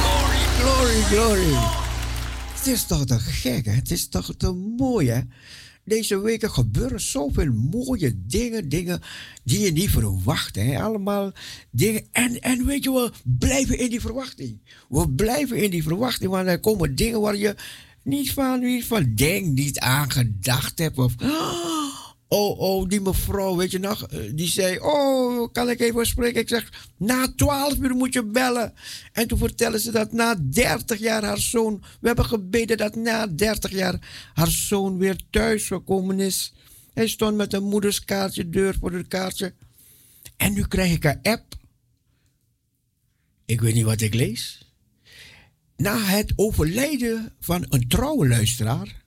[0.00, 1.54] glory, glory, glory.
[2.54, 3.72] Het is toch te gek, hè?
[3.72, 5.20] Het is toch te mooi, hè?
[5.84, 9.00] Deze weken gebeuren zoveel mooie dingen, dingen
[9.42, 10.56] die je niet verwacht.
[10.56, 10.82] Hè?
[10.82, 11.32] Allemaal
[11.70, 12.06] dingen.
[12.12, 14.58] En, en weet je, we blijven in die verwachting.
[14.88, 17.54] We blijven in die verwachting, want er komen dingen waar je
[18.02, 20.98] niet van, niet van denkt, niet aan gedacht hebt.
[20.98, 21.83] Of, oh,
[22.36, 26.40] oh, die mevrouw, weet je nog, eh, die zei, oh, kan ik even spreken?
[26.40, 28.74] Ik zeg, na 12 uur moet je bellen.
[29.12, 33.26] En toen vertellen ze dat na 30 jaar haar zoon, we hebben gebeden dat na
[33.26, 36.54] 30 jaar haar zoon weer thuis gekomen is.
[36.94, 39.54] Hij stond met een moederskaartje, deur voor het kaartje.
[40.36, 41.54] En nu krijg ik een app.
[43.44, 44.72] Ik weet niet wat ik lees.
[45.76, 49.03] Na het overlijden van een trouwe luisteraar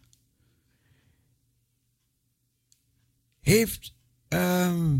[3.47, 3.93] heeft,
[4.27, 4.99] ehm,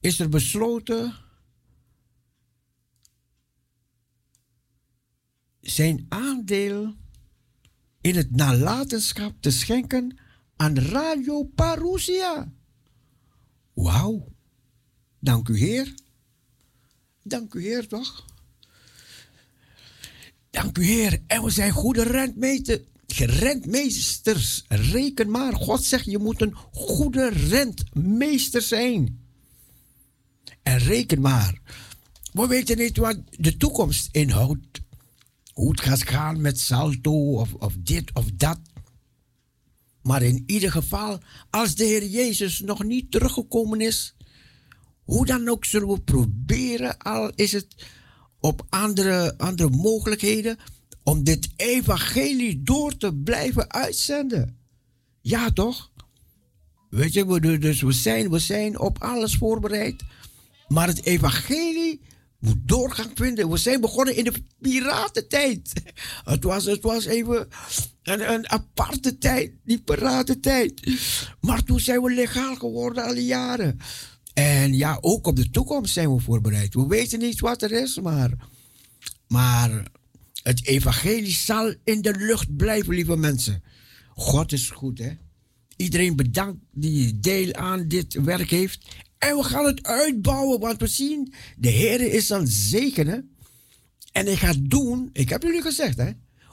[0.00, 1.14] is er besloten
[5.60, 6.94] zijn aandeel
[8.00, 10.18] in het nalatenschap te schenken
[10.56, 12.52] aan Radio Parousia.
[13.72, 14.28] Wauw.
[15.18, 15.94] Dank u, Heer.
[17.22, 18.24] Dank u, Heer, toch?
[20.50, 21.22] Dank u, Heer.
[21.26, 22.84] En we zijn goede rentmeester,
[23.18, 24.64] rentmeesters.
[24.68, 25.54] Reken maar.
[25.54, 29.20] God zegt, je moet een goede rentmeester zijn.
[30.62, 31.60] En reken maar.
[32.32, 34.80] We weten niet wat de toekomst inhoudt.
[35.52, 38.58] Hoe het gaat gaan met salto of, of dit of dat.
[40.02, 41.18] Maar in ieder geval,
[41.50, 44.14] als de Heer Jezus nog niet teruggekomen is,
[45.04, 47.66] hoe dan ook zullen we proberen, al is het
[48.40, 50.58] op andere, andere mogelijkheden,
[51.04, 54.56] om dit evangelie door te blijven uitzenden.
[55.20, 55.90] Ja, toch?
[56.90, 60.02] Weet je, we, dus we zijn, we zijn op alles voorbereid.
[60.68, 62.00] Maar het evangelie
[62.38, 63.50] moet doorgang vinden.
[63.50, 65.72] We zijn begonnen in de piratentijd.
[66.24, 67.48] Het was, het was even
[68.02, 70.80] een, een aparte tijd, die piratentijd.
[71.40, 73.78] Maar toen zijn we legaal geworden al die jaren.
[74.34, 76.74] En ja, ook op de toekomst zijn we voorbereid.
[76.74, 78.30] We weten niet wat er is, maar,
[79.28, 79.82] maar
[80.42, 83.62] het evangelie zal in de lucht blijven, lieve mensen.
[84.08, 85.12] God is goed, hè?
[85.76, 88.86] Iedereen bedankt die deel aan dit werk heeft.
[89.18, 93.36] En we gaan het uitbouwen, want we zien, de Heer is aan zegenen.
[94.12, 96.10] En hij gaat doen, ik heb jullie gezegd, hè,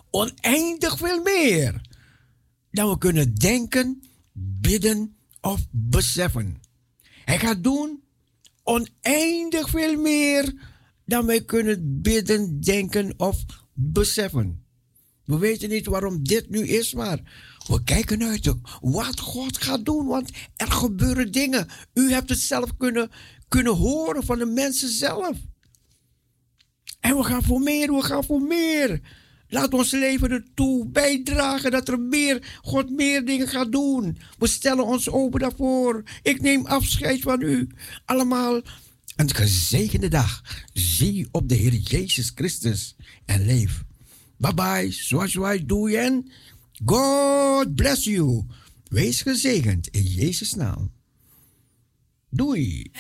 [0.10, 1.82] oneindig veel meer
[2.72, 4.04] dan we kunnen denken,
[4.62, 6.62] bidden of beseffen.
[7.26, 8.04] Hij gaat doen
[8.64, 10.54] oneindig veel meer
[11.06, 13.46] dan wij kunnen bidden, denken of
[13.82, 14.64] beseffen.
[15.26, 17.20] We weten niet waarom dit nu is, maar
[17.68, 21.68] we kijken uit wat God gaat doen, want er gebeuren dingen.
[21.94, 23.12] U hebt het zelf kunnen,
[23.48, 25.38] kunnen horen van de mensen zelf.
[27.00, 29.02] En we gaan voor meer, we gaan voor meer.
[29.48, 34.18] Laat ons leven ertoe bijdragen dat er meer, God meer dingen gaat doen.
[34.38, 36.04] We stellen ons open daarvoor.
[36.22, 37.68] Ik neem afscheid van u.
[38.06, 38.62] Allemaal
[39.20, 40.44] een gezegende dag.
[40.74, 43.84] Zie op de Heer Jezus Christus en leef.
[44.38, 45.34] Bye bye, zoals
[45.66, 46.32] doen en
[46.86, 48.46] God bless you.
[48.88, 50.92] Wees gezegend in Jezus naam.
[52.30, 52.92] Doei.